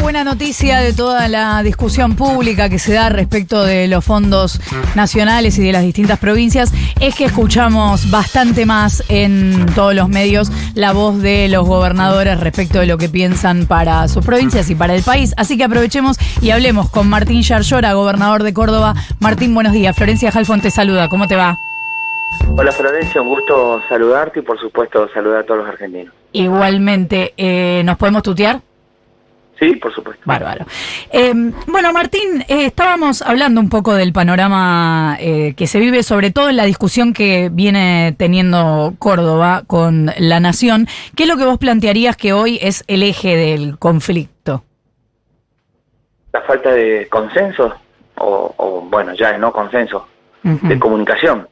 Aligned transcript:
buena 0.00 0.24
noticia 0.24 0.78
de 0.78 0.92
toda 0.92 1.28
la 1.28 1.62
discusión 1.62 2.14
pública 2.14 2.68
que 2.68 2.78
se 2.78 2.92
da 2.92 3.08
respecto 3.08 3.64
de 3.64 3.88
los 3.88 4.04
fondos 4.04 4.60
nacionales 4.94 5.58
y 5.58 5.62
de 5.62 5.72
las 5.72 5.82
distintas 5.82 6.18
provincias 6.18 6.72
es 7.00 7.14
que 7.14 7.24
escuchamos 7.24 8.10
bastante 8.10 8.66
más 8.66 9.02
en 9.08 9.66
todos 9.74 9.94
los 9.94 10.08
medios 10.08 10.50
la 10.74 10.92
voz 10.92 11.20
de 11.20 11.48
los 11.48 11.66
gobernadores 11.66 12.40
respecto 12.40 12.80
de 12.80 12.86
lo 12.86 12.98
que 12.98 13.08
piensan 13.08 13.66
para 13.66 14.08
sus 14.08 14.24
provincias 14.24 14.70
y 14.70 14.74
para 14.74 14.94
el 14.94 15.02
país. 15.02 15.34
Así 15.36 15.56
que 15.56 15.64
aprovechemos 15.64 16.18
y 16.40 16.50
hablemos 16.50 16.90
con 16.90 17.08
Martín 17.08 17.42
Yarlora, 17.42 17.92
gobernador 17.92 18.42
de 18.42 18.52
Córdoba. 18.52 18.94
Martín, 19.20 19.54
buenos 19.54 19.72
días. 19.72 19.96
Florencia 19.96 20.30
Jalfón 20.30 20.60
te 20.60 20.70
saluda. 20.70 21.08
¿Cómo 21.08 21.26
te 21.26 21.36
va? 21.36 21.56
Hola 22.56 22.72
Florencia, 22.72 23.22
un 23.22 23.28
gusto 23.28 23.82
saludarte 23.88 24.40
y 24.40 24.42
por 24.42 24.58
supuesto 24.60 25.08
saludar 25.12 25.40
a 25.40 25.44
todos 25.44 25.60
los 25.60 25.68
argentinos. 25.68 26.14
Igualmente, 26.32 27.34
eh, 27.36 27.82
¿nos 27.84 27.96
podemos 27.96 28.22
tutear? 28.22 28.60
Sí, 29.58 29.74
por 29.76 29.92
supuesto. 29.92 30.22
Bárbaro. 30.24 30.66
Eh, 31.10 31.32
bueno, 31.66 31.92
Martín, 31.92 32.42
eh, 32.42 32.66
estábamos 32.66 33.22
hablando 33.22 33.60
un 33.60 33.68
poco 33.68 33.94
del 33.94 34.12
panorama 34.12 35.16
eh, 35.18 35.54
que 35.56 35.66
se 35.66 35.80
vive, 35.80 36.04
sobre 36.04 36.30
todo 36.30 36.48
en 36.48 36.56
la 36.56 36.64
discusión 36.64 37.12
que 37.12 37.50
viene 37.52 38.14
teniendo 38.16 38.94
Córdoba 39.00 39.64
con 39.66 40.12
la 40.18 40.38
nación. 40.38 40.86
¿Qué 41.16 41.24
es 41.24 41.28
lo 41.28 41.36
que 41.36 41.44
vos 41.44 41.58
plantearías 41.58 42.16
que 42.16 42.32
hoy 42.32 42.58
es 42.62 42.84
el 42.86 43.02
eje 43.02 43.36
del 43.36 43.78
conflicto? 43.78 44.62
La 46.32 46.42
falta 46.42 46.70
de 46.70 47.08
consenso, 47.08 47.74
o, 48.16 48.86
bueno, 48.88 49.14
ya 49.14 49.36
no 49.38 49.52
consenso, 49.52 50.06
de 50.42 50.78
comunicación. 50.78 51.48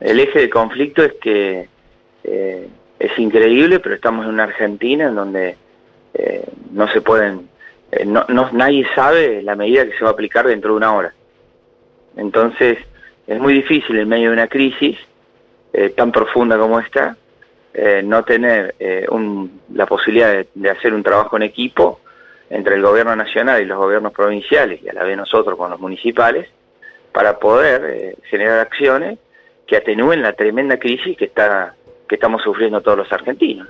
El 0.00 0.20
eje 0.20 0.40
del 0.40 0.50
conflicto 0.50 1.02
es 1.02 1.14
que 1.14 1.68
es 2.22 3.18
increíble, 3.18 3.80
pero 3.80 3.94
estamos 3.94 4.26
en 4.26 4.32
una 4.32 4.44
Argentina 4.44 5.06
en 5.06 5.14
donde 5.14 5.56
eh, 6.18 6.44
no 6.72 6.88
se 6.88 7.02
pueden, 7.02 7.48
eh, 7.92 8.06
no, 8.06 8.24
nadie 8.52 8.86
sabe 8.94 9.42
la 9.42 9.54
medida 9.54 9.84
que 9.84 9.96
se 9.96 10.02
va 10.02 10.10
a 10.10 10.12
aplicar 10.12 10.46
dentro 10.46 10.70
de 10.70 10.76
una 10.78 10.94
hora. 10.94 11.14
Entonces, 12.16 12.78
es 13.26 13.38
muy 13.38 13.52
difícil 13.52 13.98
en 13.98 14.08
medio 14.08 14.28
de 14.30 14.34
una 14.34 14.48
crisis 14.48 14.98
eh, 15.72 15.90
tan 15.90 16.12
profunda 16.12 16.58
como 16.58 16.80
esta, 16.80 17.16
no 18.04 18.24
tener 18.24 18.74
la 19.74 19.84
posibilidad 19.84 20.46
de, 20.54 20.70
hacer 20.70 20.94
un 20.94 21.02
trabajo 21.02 21.36
en 21.36 21.42
equipo 21.42 22.00
entre 22.48 22.76
el 22.76 22.80
gobierno 22.80 23.14
nacional 23.14 23.60
y 23.60 23.66
los 23.66 23.76
gobiernos 23.76 24.14
provinciales, 24.14 24.82
y 24.82 24.88
a 24.88 24.94
la 24.94 25.04
vez 25.04 25.14
nosotros 25.14 25.58
con 25.58 25.68
los 25.68 25.78
municipales, 25.78 26.48
para 27.12 27.38
poder 27.38 28.16
generar 28.30 28.60
acciones 28.60 29.18
que 29.66 29.76
atenúen 29.76 30.22
la 30.22 30.32
tremenda 30.32 30.78
crisis 30.78 31.18
que 31.18 31.26
está 31.26 31.74
que 32.08 32.14
estamos 32.14 32.42
sufriendo 32.42 32.80
todos 32.80 32.96
los 32.96 33.12
argentinos. 33.12 33.68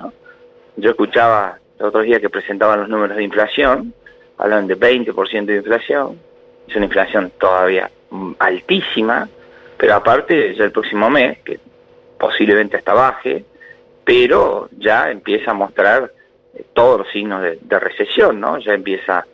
Yo 0.76 0.90
escuchaba 0.90 1.58
los 1.78 1.88
otros 1.88 2.04
días 2.04 2.20
que 2.20 2.30
presentaban 2.30 2.80
los 2.80 2.88
números 2.88 3.16
de 3.16 3.24
inflación, 3.24 3.92
hablan 4.38 4.66
de 4.66 4.78
20% 4.78 5.44
de 5.44 5.56
inflación, 5.56 6.18
es 6.68 6.76
una 6.76 6.86
inflación 6.86 7.32
todavía 7.38 7.90
mm, 8.10 8.32
altísima, 8.38 9.28
pero 9.76 9.94
aparte 9.94 10.54
ya 10.54 10.64
el 10.64 10.72
próximo 10.72 11.10
mes, 11.10 11.38
que 11.38 11.58
posiblemente 12.18 12.76
hasta 12.76 12.94
baje, 12.94 13.44
pero 14.04 14.68
ya 14.78 15.10
empieza 15.10 15.50
a 15.50 15.54
mostrar 15.54 16.12
eh, 16.54 16.64
todos 16.72 17.00
los 17.00 17.10
signos 17.10 17.42
de, 17.42 17.78
recesión, 17.78 18.40
¿no? 18.40 18.58
Ya 18.58 18.74
empieza, 18.74 19.26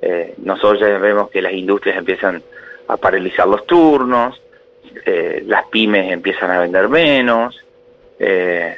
eh, 0.00 0.34
nosotros 0.38 0.80
ya 0.80 0.98
vemos 0.98 1.30
que 1.30 1.42
las 1.42 1.52
industrias 1.52 1.98
empiezan 1.98 2.42
a 2.88 2.96
paralizar 2.96 3.46
los 3.46 3.66
turnos, 3.66 4.40
eh, 5.04 5.42
las 5.46 5.66
pymes 5.66 6.10
empiezan 6.10 6.50
a 6.50 6.60
vender 6.60 6.88
menos, 6.88 7.64
eh, 8.18 8.76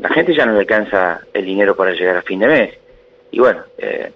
la 0.00 0.08
gente 0.10 0.34
ya 0.34 0.46
no 0.46 0.52
le 0.52 0.60
alcanza 0.60 1.22
el 1.32 1.44
dinero 1.44 1.74
para 1.74 1.92
llegar 1.92 2.16
a 2.16 2.22
fin 2.22 2.40
de 2.40 2.46
mes. 2.46 2.78
Y 3.30 3.40
bueno, 3.40 3.62
eh, 3.78 4.12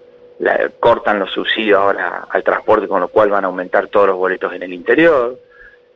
cortan 0.79 1.19
los 1.19 1.31
subsidios 1.31 1.79
ahora 1.79 2.27
al 2.29 2.43
transporte, 2.43 2.87
con 2.87 3.01
lo 3.01 3.07
cual 3.07 3.29
van 3.29 3.43
a 3.43 3.47
aumentar 3.47 3.87
todos 3.87 4.07
los 4.07 4.17
boletos 4.17 4.53
en 4.53 4.63
el 4.63 4.73
interior. 4.73 5.39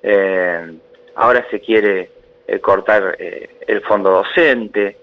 Eh, 0.01 0.73
ahora 1.15 1.45
se 1.49 1.59
quiere 1.59 2.09
eh, 2.47 2.59
cortar 2.59 3.17
el 3.19 3.81
fondo 3.81 4.11
docente. 4.11 4.97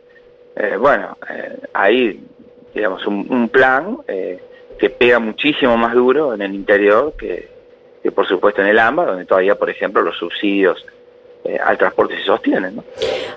bueno, 0.79 1.17
ahí, 1.73 2.21
digamos, 2.75 3.07
un, 3.07 3.49
plan 3.49 3.99
que 4.07 4.91
pega 4.91 5.19
muchísimo 5.19 5.77
más 5.77 5.95
duro 5.95 6.35
en 6.35 6.43
el 6.43 6.55
interior 6.55 7.15
que, 7.17 7.49
que 8.03 8.13
por 8.13 8.27
supuesto 8.27 8.61
en 8.63 8.69
el 8.69 8.79
AMBA, 8.79 9.07
donde 9.07 9.25
todavía, 9.25 9.57
por 9.57 9.71
ejemplo, 9.71 10.03
los 10.03 10.17
subsidios 10.17 10.85
eh, 11.47 11.59
al 11.63 11.77
transporte 11.77 12.17
se 12.17 12.25
sostienen. 12.25 12.77
¿no? 12.77 12.85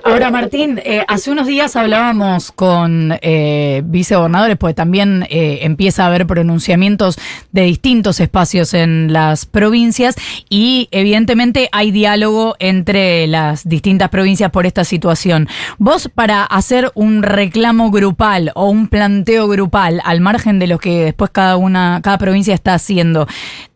Ahora, 0.02 0.32
Martín, 0.32 0.80
eh, 0.82 1.04
hace 1.10 1.30
unos 1.30 1.46
días 1.46 1.76
hablábamos 1.76 2.54
con 2.54 3.14
eh, 3.22 3.82
vicegobernadores, 3.84 4.56
pues 4.56 4.76
también 4.76 5.26
empieza 5.30 6.04
a 6.04 6.08
haber 6.08 6.26
pronunciamientos 6.26 7.20
de 7.52 7.64
distintos 7.64 8.22
espacios 8.22 8.74
en 8.74 9.12
las 9.12 9.46
provincias 9.46 10.16
y 10.50 10.88
evidentemente 10.92 11.68
hay 11.74 11.92
diálogo 11.92 12.56
entre 12.60 13.28
las 13.28 13.68
distintas 13.68 14.08
provincias 14.08 14.52
por 14.52 14.66
esta 14.66 14.86
situación. 14.86 15.50
Vos, 15.78 16.10
para 16.14 16.44
hacer 16.46 16.92
un 16.96 17.24
reclamo 17.24 17.92
grupal 17.92 18.52
o 18.56 18.70
un 18.70 18.88
planteo 18.88 19.50
grupal, 19.50 20.02
al 20.06 20.22
margen 20.22 20.60
de 20.60 20.68
lo 20.68 20.80
que 20.80 21.04
después 21.04 21.30
cada 21.32 21.58
una, 21.58 22.00
cada 22.02 22.18
provincia 22.18 22.54
está 22.54 22.74
haciendo, 22.74 23.28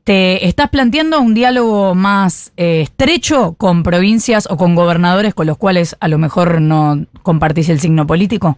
¿Te 0.03 0.47
estás 0.47 0.69
planteando 0.72 1.22
un 1.22 1.35
diálogo 1.35 1.94
más 1.94 2.53
eh, 2.57 2.81
estrecho 2.81 3.53
con 3.56 3.84
provincias 3.84 4.47
o 4.50 4.57
con 4.57 4.73
gobernadores 4.73 5.35
con 5.35 5.45
los 5.45 5.59
cuales 5.59 5.95
a 6.00 6.07
lo 6.07 6.17
mejor 6.17 6.59
no 6.59 7.06
compartís 7.22 7.69
el 7.69 7.79
signo 7.79 8.07
político? 8.07 8.57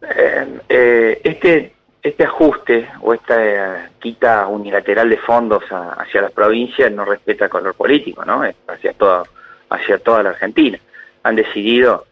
Eh, 0.00 0.60
eh, 0.70 1.20
este, 1.22 1.74
este 2.02 2.24
ajuste 2.24 2.88
o 3.02 3.12
esta 3.12 3.90
quita 3.98 4.46
unilateral 4.46 5.10
de 5.10 5.18
fondos 5.18 5.64
hacia 5.70 6.22
las 6.22 6.32
provincias 6.32 6.90
no 6.92 7.04
respeta 7.04 7.44
el 7.44 7.50
color 7.50 7.74
político, 7.74 8.24
¿no? 8.24 8.42
hacia, 8.68 8.94
toda, 8.94 9.24
hacia 9.68 9.98
toda 9.98 10.22
la 10.22 10.30
Argentina. 10.30 10.78
Han 11.24 11.36
decidido 11.36 12.06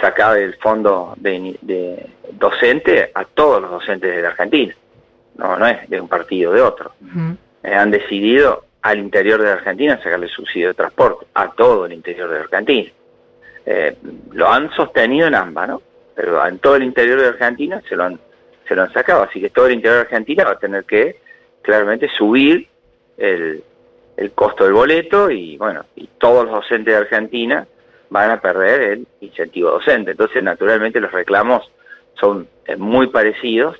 sacar 0.00 0.38
el 0.38 0.54
fondo 0.54 1.14
de 1.16 2.08
docente 2.30 3.10
a 3.12 3.24
todos 3.24 3.60
los 3.60 3.72
docentes 3.72 4.14
de 4.14 4.22
la 4.22 4.28
Argentina 4.28 4.72
no, 5.36 5.56
no 5.56 5.66
es 5.66 5.88
de 5.88 6.00
un 6.00 6.08
partido 6.08 6.50
o 6.50 6.54
de 6.54 6.62
otro. 6.62 6.92
Eh, 7.62 7.74
han 7.74 7.90
decidido 7.90 8.64
al 8.82 8.98
interior 8.98 9.40
de 9.40 9.52
Argentina 9.52 10.00
sacarle 10.02 10.28
subsidio 10.28 10.68
de 10.68 10.74
transporte, 10.74 11.26
a 11.34 11.50
todo 11.52 11.86
el 11.86 11.92
interior 11.92 12.30
de 12.30 12.38
Argentina. 12.40 12.90
Eh, 13.66 13.96
lo 14.32 14.48
han 14.48 14.70
sostenido 14.72 15.26
en 15.26 15.34
ambas, 15.34 15.68
¿no? 15.68 15.82
Pero 16.14 16.46
en 16.46 16.58
todo 16.58 16.76
el 16.76 16.82
interior 16.82 17.20
de 17.20 17.28
Argentina 17.28 17.82
se 17.88 17.96
lo 17.96 18.04
han, 18.04 18.20
se 18.68 18.74
lo 18.74 18.82
han 18.82 18.92
sacado, 18.92 19.22
así 19.22 19.40
que 19.40 19.50
todo 19.50 19.66
el 19.66 19.74
interior 19.74 19.96
de 19.96 20.02
Argentina 20.02 20.44
va 20.44 20.52
a 20.52 20.58
tener 20.58 20.84
que 20.84 21.16
claramente 21.62 22.08
subir 22.08 22.68
el, 23.16 23.64
el 24.16 24.32
costo 24.32 24.64
del 24.64 24.74
boleto 24.74 25.30
y 25.30 25.56
bueno, 25.56 25.84
y 25.96 26.08
todos 26.18 26.44
los 26.44 26.54
docentes 26.56 26.94
de 26.94 27.00
Argentina 27.00 27.66
van 28.10 28.30
a 28.30 28.40
perder 28.40 28.80
el 28.82 29.06
incentivo 29.20 29.70
docente. 29.70 30.12
Entonces, 30.12 30.42
naturalmente, 30.42 31.00
los 31.00 31.10
reclamos 31.10 31.68
son 32.20 32.46
eh, 32.66 32.76
muy 32.76 33.08
parecidos. 33.08 33.76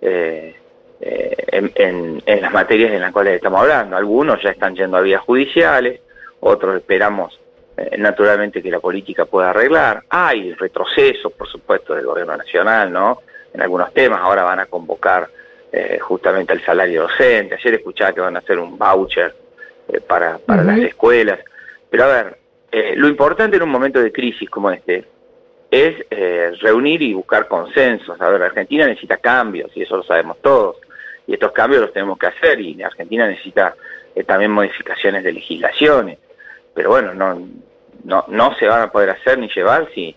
Eh, 0.00 0.56
eh, 0.98 1.70
en, 1.74 2.22
las 2.40 2.52
materias 2.52 2.92
en 2.92 3.00
las 3.00 3.12
cuales 3.12 3.34
estamos 3.34 3.60
hablando. 3.60 3.96
Algunos 3.96 4.42
ya 4.42 4.50
están 4.50 4.74
yendo 4.74 4.96
a 4.96 5.02
vías 5.02 5.20
judiciales, 5.20 6.00
otros 6.40 6.76
esperamos 6.76 7.38
eh, 7.76 7.96
naturalmente 7.98 8.62
que 8.62 8.70
la 8.70 8.80
política 8.80 9.26
pueda 9.26 9.50
arreglar. 9.50 10.04
Hay 10.08 10.54
retrocesos, 10.54 11.32
por 11.32 11.48
supuesto, 11.48 11.94
del 11.94 12.06
gobierno 12.06 12.36
nacional, 12.36 12.90
¿no? 12.90 13.20
En 13.52 13.60
algunos 13.60 13.92
temas 13.92 14.20
ahora 14.20 14.44
van 14.44 14.60
a 14.60 14.66
convocar 14.66 15.28
eh, 15.70 15.98
justamente 16.00 16.54
el 16.54 16.64
salario 16.64 17.02
docente. 17.02 17.56
Ayer 17.56 17.74
escuchaba 17.74 18.12
que 18.12 18.20
van 18.20 18.36
a 18.36 18.38
hacer 18.38 18.58
un 18.58 18.78
voucher 18.78 19.34
para, 20.06 20.38
para 20.38 20.64
las 20.64 20.78
escuelas. 20.78 21.40
Pero 21.90 22.04
a 22.04 22.06
ver, 22.08 22.38
lo 22.96 23.06
importante 23.08 23.56
en 23.56 23.62
un 23.62 23.68
momento 23.68 24.00
de 24.00 24.10
crisis 24.10 24.50
como 24.50 24.70
este 24.70 25.04
es 25.70 26.04
reunir 26.60 27.02
y 27.02 27.14
buscar 27.14 27.46
consensos. 27.46 28.20
A 28.20 28.28
ver, 28.30 28.42
Argentina 28.42 28.86
necesita 28.86 29.18
cambios 29.18 29.70
y 29.76 29.82
eso 29.82 29.98
lo 29.98 30.02
sabemos 30.02 30.38
todos 30.42 30.76
y 31.26 31.34
estos 31.34 31.52
cambios 31.52 31.82
los 31.82 31.92
tenemos 31.92 32.18
que 32.18 32.26
hacer 32.26 32.60
y 32.60 32.82
Argentina 32.82 33.26
necesita 33.26 33.74
eh, 34.14 34.24
también 34.24 34.50
modificaciones 34.50 35.24
de 35.24 35.32
legislaciones, 35.32 36.18
pero 36.74 36.90
bueno, 36.90 37.14
no, 37.14 37.48
no, 38.04 38.24
no 38.28 38.54
se 38.56 38.66
van 38.66 38.82
a 38.82 38.92
poder 38.92 39.10
hacer 39.10 39.38
ni 39.38 39.48
llevar 39.48 39.88
si, 39.94 40.16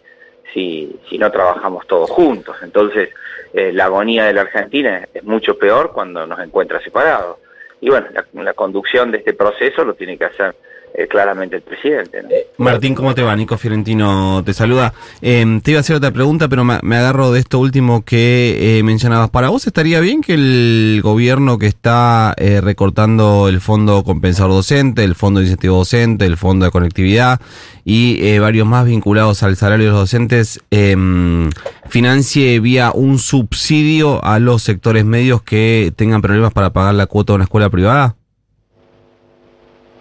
si, 0.54 1.00
si 1.10 1.18
no 1.18 1.32
trabajamos 1.32 1.88
todos 1.88 2.10
juntos. 2.10 2.56
Entonces, 2.62 3.10
eh, 3.54 3.72
la 3.74 3.86
agonía 3.86 4.26
de 4.26 4.34
la 4.34 4.42
Argentina 4.42 5.08
es, 5.14 5.24
mucho 5.24 5.58
peor 5.58 5.92
cuando 5.92 6.26
nos 6.26 6.40
encuentra 6.40 6.82
separados. 6.82 7.38
Y 7.82 7.90
bueno, 7.90 8.08
la, 8.34 8.54
conducción 8.54 9.12
de 9.12 9.20
este 9.20 9.34
proceso 9.34 9.84
lo 9.84 9.94
tiene 9.94 10.18
que 10.18 10.26
hacer 10.26 10.56
eh, 10.94 11.07
claramente 11.07 11.57
el 11.57 11.62
presidente. 11.62 12.19
Eh, 12.30 12.47
Martín, 12.57 12.95
¿cómo 12.95 13.13
te 13.13 13.21
va? 13.21 13.36
Nico 13.36 13.57
Fiorentino 13.57 14.44
te 14.44 14.53
saluda. 14.53 14.94
Em, 15.21 15.62
te 15.62 15.71
iba 15.71 15.80
a 15.80 15.81
hacer 15.81 15.95
otra 15.95 16.12
pregunta, 16.12 16.50
pero 16.50 16.65
me, 16.65 16.97
agarro 16.97 17.31
de 17.31 17.39
esto 17.39 17.59
último 17.59 18.03
que 18.03 18.80
eh, 18.80 18.83
mencionabas. 18.83 19.30
¿Para 19.30 19.50
vos 19.50 19.68
estaría 19.68 20.00
bien 20.00 20.21
que 20.21 20.33
el 20.33 21.00
gobierno 21.03 21.57
que 21.57 21.68
está 21.68 22.36
recortando 22.62 23.47
el 23.47 23.62
fondo 23.62 24.03
compensador 24.03 24.51
docente, 24.51 25.03
el 25.03 25.15
fondo 25.15 25.39
de 25.39 25.45
incentivo 25.45 25.77
docente, 25.77 26.25
el 26.25 26.38
fondo 26.38 26.65
de 26.65 26.71
conectividad 26.71 27.39
y 27.86 28.38
varios 28.39 28.68
más 28.68 28.86
vinculados 28.86 29.44
al 29.44 29.56
salario 29.56 29.86
de 29.86 29.91
los 29.91 30.00
docentes, 30.01 30.59
em, 30.71 31.50
financie 31.88 32.59
vía 32.59 32.91
un 32.94 33.19
subsidio 33.19 34.24
a 34.24 34.39
los 34.39 34.63
sectores 34.63 35.06
medios 35.06 35.41
que 35.41 35.94
tengan 35.95 36.21
problemas 36.21 36.53
para 36.53 36.71
pagar 36.71 36.95
la 36.95 37.07
cuota 37.07 37.33
de 37.33 37.36
una 37.36 37.44
escuela 37.45 37.69
privada? 37.69 38.15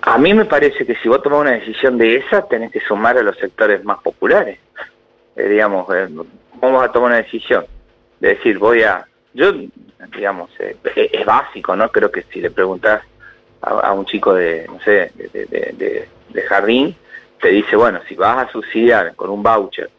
A 0.08 0.16
mí 0.16 0.32
me 0.32 0.46
parece 0.46 0.86
que 0.86 0.94
si 0.94 1.06
vos 1.06 1.22
tomás 1.22 1.42
una 1.42 1.50
decisión 1.50 1.98
de 1.98 2.16
esa, 2.16 2.40
tenés 2.48 2.72
que 2.72 2.80
sumar 2.80 3.18
a 3.18 3.22
los 3.22 3.36
sectores 3.36 3.84
más 3.84 3.98
populares. 3.98 4.58
Eh, 5.36 5.48
digamos, 5.50 5.86
eh, 5.94 6.08
vamos 6.54 6.82
a 6.82 6.90
tomar 6.90 7.10
una 7.10 7.18
decisión 7.18 7.66
de 8.18 8.28
decir, 8.28 8.58
voy 8.58 8.84
a... 8.84 9.06
Yo, 9.34 9.52
digamos, 10.16 10.48
eh, 10.60 10.78
es 11.12 11.26
básico, 11.26 11.76
¿no? 11.76 11.92
Creo 11.92 12.10
que 12.10 12.22
si 12.22 12.40
le 12.40 12.50
preguntás 12.50 13.02
a, 13.60 13.92
un 13.92 14.06
chico 14.06 14.32
de, 14.32 14.66
no 14.66 14.80
sé, 14.80 15.12
de, 15.14 16.42
jardín, 16.48 16.96
te 17.42 17.48
dice, 17.48 17.76
bueno, 17.76 18.00
si 18.08 18.14
vas 18.14 18.48
a 18.48 18.50
subsidiar 18.50 19.14
con 19.14 19.28
un 19.28 19.42
voucher 19.42 19.90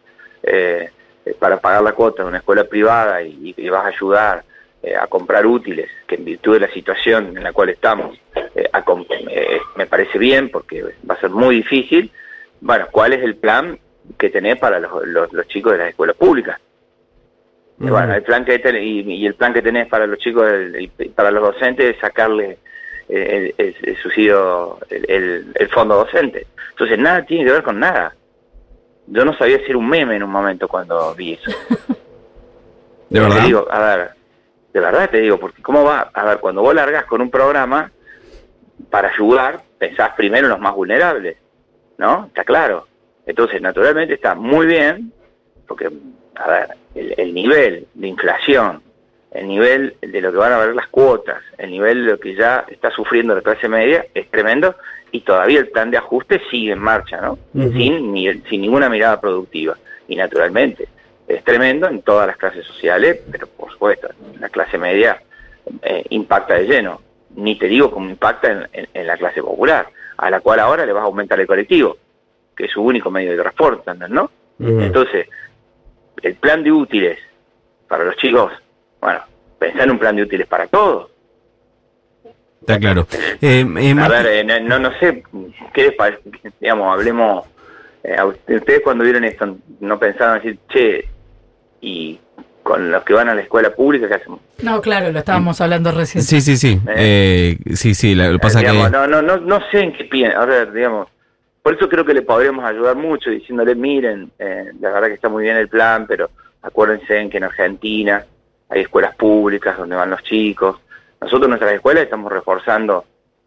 para 1.38 1.58
pagar 1.58 1.84
la 1.84 1.92
cuota 1.92 2.24
de 2.24 2.30
una 2.30 2.40
escuela 2.40 2.64
privada 2.64 3.22
y, 3.22 3.54
y 3.56 3.70
vas 3.70 3.86
a 3.86 3.90
ayudar 3.90 4.44
eh, 4.82 4.96
a 4.96 5.08
comprar 5.08 5.46
útiles, 5.46 5.90
que 6.08 6.16
en 6.16 6.24
virtud 6.24 6.54
de 6.54 6.62
la 6.62 6.72
situación 6.72 7.36
en 7.36 7.44
la 7.44 7.52
cual 7.52 7.68
estamos, 7.68 8.18
eh, 8.56 8.70
eh, 9.30 9.60
me 9.76 9.86
parece 9.86 10.18
bien 10.18 10.50
porque 10.50 10.84
va 11.10 11.16
a 11.16 11.20
ser 11.20 11.30
muy 11.30 11.56
difícil. 11.58 12.12
Bueno, 12.62 12.88
¿cuál 12.92 13.14
es 13.14 13.24
el 13.24 13.36
plan 13.36 13.80
que 14.18 14.30
tenés 14.30 14.58
para 14.58 14.80
los, 14.80 14.92
los, 15.06 15.48
chicos 15.48 15.74
de 15.74 15.78
las 15.78 15.90
escuelas 15.90 16.16
públicas? 16.16 16.60
Bueno, 17.78 18.14
el 18.14 18.24
plan 18.24 18.44
que 18.44 18.62
y, 18.82 19.26
el 19.26 19.36
plan 19.36 19.54
que 19.54 19.62
tenés 19.62 19.88
para 19.88 20.06
los 20.06 20.20
chicos, 20.20 20.46
para 21.16 21.32
los 21.32 21.44
docentes 21.44 21.96
es 21.96 22.02
sacarle 22.02 22.58
el, 23.08 23.54
el, 23.58 23.98
subsidio, 23.98 24.80
el, 24.90 25.52
el, 25.56 25.70
fondo 25.70 25.96
docente. 25.96 26.48
Entonces, 26.72 27.00
nada 27.00 27.26
tiene 27.26 27.46
que 27.46 27.52
ver 27.52 27.64
con 27.64 27.80
nada. 27.80 28.14
Yo 29.08 29.24
no 29.24 29.34
sabía 29.34 29.58
era 29.66 29.78
un 29.78 29.88
meme 29.88 30.18
en 30.18 30.24
un 30.24 30.30
momento 30.30 30.68
cuando 30.68 31.16
vi 31.16 31.34
eso. 31.34 31.52
De 33.10 33.20
verdad. 33.20 33.44
digo, 33.44 33.68
a 33.72 33.80
ver, 33.80 34.12
de 34.72 34.80
verdad 34.80 35.10
te 35.10 35.20
digo, 35.20 35.40
porque 35.40 35.62
¿cómo 35.62 35.84
va? 35.84 36.12
A 36.14 36.26
ver, 36.26 36.40
cuando 36.40 36.62
vos 36.62 36.76
largas 36.76 37.06
con 37.06 37.22
un 37.22 37.32
programa 37.32 37.92
para 38.90 39.10
ayudar, 39.10 39.62
pensás 39.78 40.12
primero 40.16 40.48
en 40.48 40.52
los 40.52 40.60
más 40.60 40.74
vulnerables, 40.74 41.38
¿no? 41.98 42.26
Está 42.28 42.44
claro. 42.44 42.88
Entonces, 43.26 43.62
naturalmente 43.62 44.14
está 44.14 44.36
muy 44.36 44.66
bien, 44.66 45.14
porque, 45.68 45.90
a 46.36 46.48
ver, 46.50 46.68
el, 46.96 47.34
nivel 47.34 47.88
de 47.94 48.08
inflación, 48.08 48.82
el 49.32 49.48
nivel 49.48 49.96
de 50.02 50.22
lo 50.22 50.32
que 50.32 50.38
van 50.38 50.54
a 50.54 50.58
valer 50.58 50.76
las 50.76 50.88
cuotas, 50.88 51.44
el 51.58 51.70
nivel 51.70 52.06
de 52.06 52.12
lo 52.14 52.20
que 52.20 52.36
ya 52.36 52.66
está 52.70 52.90
sufriendo 52.90 53.36
la 53.36 53.42
clase 53.42 53.68
media 53.68 54.06
es 54.14 54.30
tremendo 54.32 54.76
y 55.12 55.22
todavía 55.22 55.60
el 55.60 55.70
plan 55.70 55.92
de 55.92 55.98
ajuste 55.98 56.42
sigue 56.50 56.72
en 56.72 56.80
marcha, 56.80 57.22
¿no? 57.22 57.38
sin, 57.54 58.14
sin 58.50 58.62
ninguna 58.62 58.90
mirada 58.90 59.22
productiva. 59.22 59.78
Y 60.08 60.16
naturalmente, 60.16 60.88
es 61.28 61.44
tremendo 61.44 61.88
en 61.88 62.02
todas 62.02 62.26
las 62.26 62.38
clases 62.38 62.66
sociales, 62.66 63.22
pero 63.32 63.48
por 63.48 63.72
supuesto, 63.72 64.10
la 64.40 64.50
clase 64.50 64.80
media 64.80 65.22
eh, 65.84 66.04
impacta 66.10 66.56
de 66.56 66.66
lleno. 66.66 67.02
Ni 67.36 67.58
te 67.58 67.68
digo 67.68 67.92
cómo 67.92 68.10
impacta 68.10 68.70
en, 68.72 69.08
la 69.08 69.18
clase 69.18 69.42
popular, 69.42 69.88
a 70.18 70.30
la 70.30 70.42
cual 70.42 70.60
ahora 70.60 70.86
le 70.86 70.94
vas 70.94 71.04
a 71.04 71.06
aumentar 71.06 71.40
el 71.40 71.48
colectivo, 71.48 71.98
que 72.56 72.66
es 72.66 72.72
su 72.72 72.82
único 72.82 73.12
medio 73.12 73.32
de 73.32 73.38
transporte, 73.38 73.92
¿no? 74.10 74.32
Entonces, 74.60 75.28
el 76.22 76.36
plan 76.36 76.64
de 76.64 76.72
útiles 76.72 77.18
para 77.88 78.04
los 78.04 78.18
chicos, 78.18 78.52
bueno, 79.00 79.22
pensar 79.58 79.84
en 79.84 79.92
un 79.92 80.00
plan 80.00 80.16
de 80.16 80.24
útiles 80.24 80.48
para 80.48 80.68
todos. 80.68 81.10
Está 82.60 82.78
claro. 82.78 83.08
Eh, 83.42 83.66
eh, 83.80 83.96
a 83.98 84.08
ver, 84.10 84.64
no, 84.64 84.80
no 84.80 84.92
sé, 85.00 85.24
¿qué 85.74 85.84
les 85.84 85.94
parece? 85.94 86.22
Digamos, 86.60 86.94
hablemos, 86.94 87.46
ustedes 88.48 88.82
cuando 88.84 89.04
vieron 89.04 89.24
esto, 89.24 89.58
no 89.80 89.98
pensaban 89.98 90.42
decir, 90.42 90.60
che, 90.68 91.08
y 91.82 92.20
con 92.70 92.92
los 92.92 93.04
que 93.04 93.14
van 93.14 93.28
a 93.28 93.34
la 93.34 93.42
escuela 93.42 93.72
pública, 93.72 94.08
¿qué 94.08 94.14
hacemos? 94.14 94.42
No, 94.62 94.80
claro, 94.80 95.12
lo 95.12 95.18
estábamos 95.18 95.60
hablando 95.60 95.92
recién. 95.92 96.24
Sí, 96.24 96.40
sí, 96.40 96.56
sí. 96.56 96.80
¿Eh? 96.88 97.58
Eh, 97.66 97.76
sí, 97.76 97.96
sí, 97.96 98.14
lo 98.14 98.38
pasa 98.38 98.62
que... 98.62 98.68
No, 98.68 99.08
no, 99.08 99.24
no, 99.24 99.38
no 99.38 99.60
sé 99.72 99.80
en 99.80 99.94
qué 99.94 100.04
piensan. 100.04 100.40
A 100.40 100.66
digamos, 100.66 101.08
por 101.64 101.74
eso 101.74 101.90
creo 101.90 102.06
que 102.06 102.14
le 102.14 102.22
podríamos 102.22 102.64
ayudar 102.64 102.96
mucho 102.96 103.32
diciéndole, 103.32 103.74
miren, 103.74 104.30
eh, 104.38 104.70
la 104.80 104.92
verdad 104.92 105.08
que 105.08 105.16
está 105.16 105.30
muy 105.30 105.46
bien 105.46 105.58
el 105.58 105.68
plan, 105.68 106.06
pero 106.08 106.30
acuérdense 106.62 107.18
en 107.18 107.32
que 107.32 107.38
en 107.38 107.46
Argentina 107.46 108.24
hay 108.70 108.82
escuelas 108.82 109.16
públicas 109.16 109.76
donde 109.76 109.96
van 109.96 110.12
los 110.12 110.22
chicos. 110.22 110.78
Nosotros 111.20 111.46
en 111.46 111.50
nuestras 111.50 111.74
escuelas 111.74 112.04
estamos 112.04 112.32
reforzando 112.32 113.04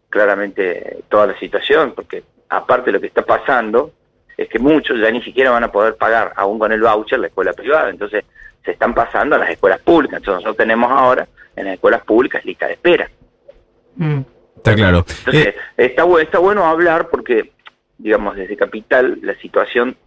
claramente 0.09 0.97
toda 1.07 1.27
la 1.27 1.39
situación, 1.39 1.93
porque 1.95 2.25
aparte 2.49 2.87
de 2.87 2.91
lo 2.91 2.99
que 2.99 3.07
está 3.07 3.21
pasando, 3.21 3.93
es 4.35 4.49
que 4.49 4.59
muchos 4.59 4.99
ya 4.99 5.09
ni 5.11 5.21
siquiera 5.21 5.51
van 5.51 5.63
a 5.63 5.71
poder 5.71 5.95
pagar, 5.95 6.33
aún 6.35 6.59
con 6.59 6.73
el 6.73 6.81
voucher, 6.81 7.19
la 7.19 7.27
escuela 7.27 7.53
privada. 7.53 7.89
Entonces, 7.89 8.25
se 8.63 8.71
están 8.71 8.93
pasando 8.93 9.35
a 9.35 9.39
las 9.39 9.49
escuelas 9.49 9.79
públicas. 9.81 10.17
Entonces, 10.17 10.43
nosotros 10.43 10.57
tenemos 10.57 10.91
ahora 10.91 11.27
en 11.55 11.65
las 11.65 11.75
escuelas 11.75 12.03
públicas 12.03 12.43
lista 12.45 12.67
de 12.67 12.73
espera. 12.73 13.09
Mm. 13.95 14.21
Está 14.57 14.75
claro. 14.75 15.05
Entonces, 15.25 15.47
eh, 15.47 15.55
está, 15.77 16.05
está 16.21 16.39
bueno 16.39 16.65
hablar 16.65 17.09
porque, 17.09 17.51
digamos, 17.97 18.35
desde 18.35 18.55
Capital, 18.55 19.19
la 19.21 19.35
situación 19.35 19.97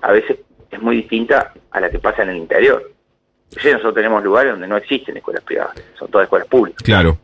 a 0.00 0.12
veces 0.12 0.38
es 0.70 0.82
muy 0.82 0.96
distinta 0.96 1.52
a 1.70 1.80
la 1.80 1.90
que 1.90 1.98
pasa 1.98 2.22
en 2.22 2.30
el 2.30 2.36
interior. 2.36 2.90
nosotros 3.54 3.94
tenemos 3.94 4.24
lugares 4.24 4.52
donde 4.52 4.66
no 4.66 4.76
existen 4.76 5.16
escuelas 5.16 5.44
privadas, 5.44 5.80
son 5.98 6.10
todas 6.10 6.24
escuelas 6.24 6.48
públicas. 6.48 6.82
Claro. 6.82 7.18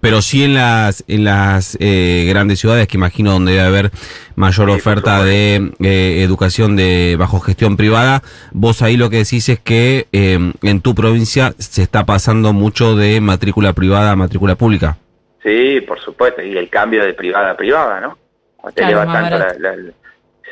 Pero 0.00 0.22
sí 0.22 0.44
en 0.44 0.54
las 0.54 1.04
en 1.08 1.24
las 1.24 1.76
eh, 1.80 2.26
grandes 2.28 2.60
ciudades, 2.60 2.86
que 2.88 2.96
imagino 2.96 3.32
donde 3.32 3.52
debe 3.52 3.64
haber 3.64 3.90
mayor 4.36 4.70
oferta 4.70 5.24
de 5.24 5.72
eh, 5.80 6.22
educación 6.22 6.76
de 6.76 7.16
bajo 7.18 7.40
gestión 7.40 7.76
privada, 7.76 8.22
vos 8.52 8.82
ahí 8.82 8.96
lo 8.96 9.10
que 9.10 9.18
decís 9.18 9.48
es 9.48 9.60
que 9.60 10.06
em, 10.12 10.52
en 10.62 10.80
tu 10.80 10.94
provincia 10.94 11.54
se 11.58 11.82
está 11.82 12.06
pasando 12.06 12.52
mucho 12.52 12.96
de 12.96 13.20
matrícula 13.20 13.72
privada 13.72 14.12
a 14.12 14.16
matrícula 14.16 14.54
pública. 14.54 14.96
Sí, 15.42 15.80
por 15.82 16.00
supuesto, 16.00 16.42
y 16.42 16.56
el 16.56 16.68
cambio 16.68 17.04
de 17.04 17.14
privada 17.14 17.52
a 17.52 17.56
privada, 17.56 18.00
¿no? 18.00 18.18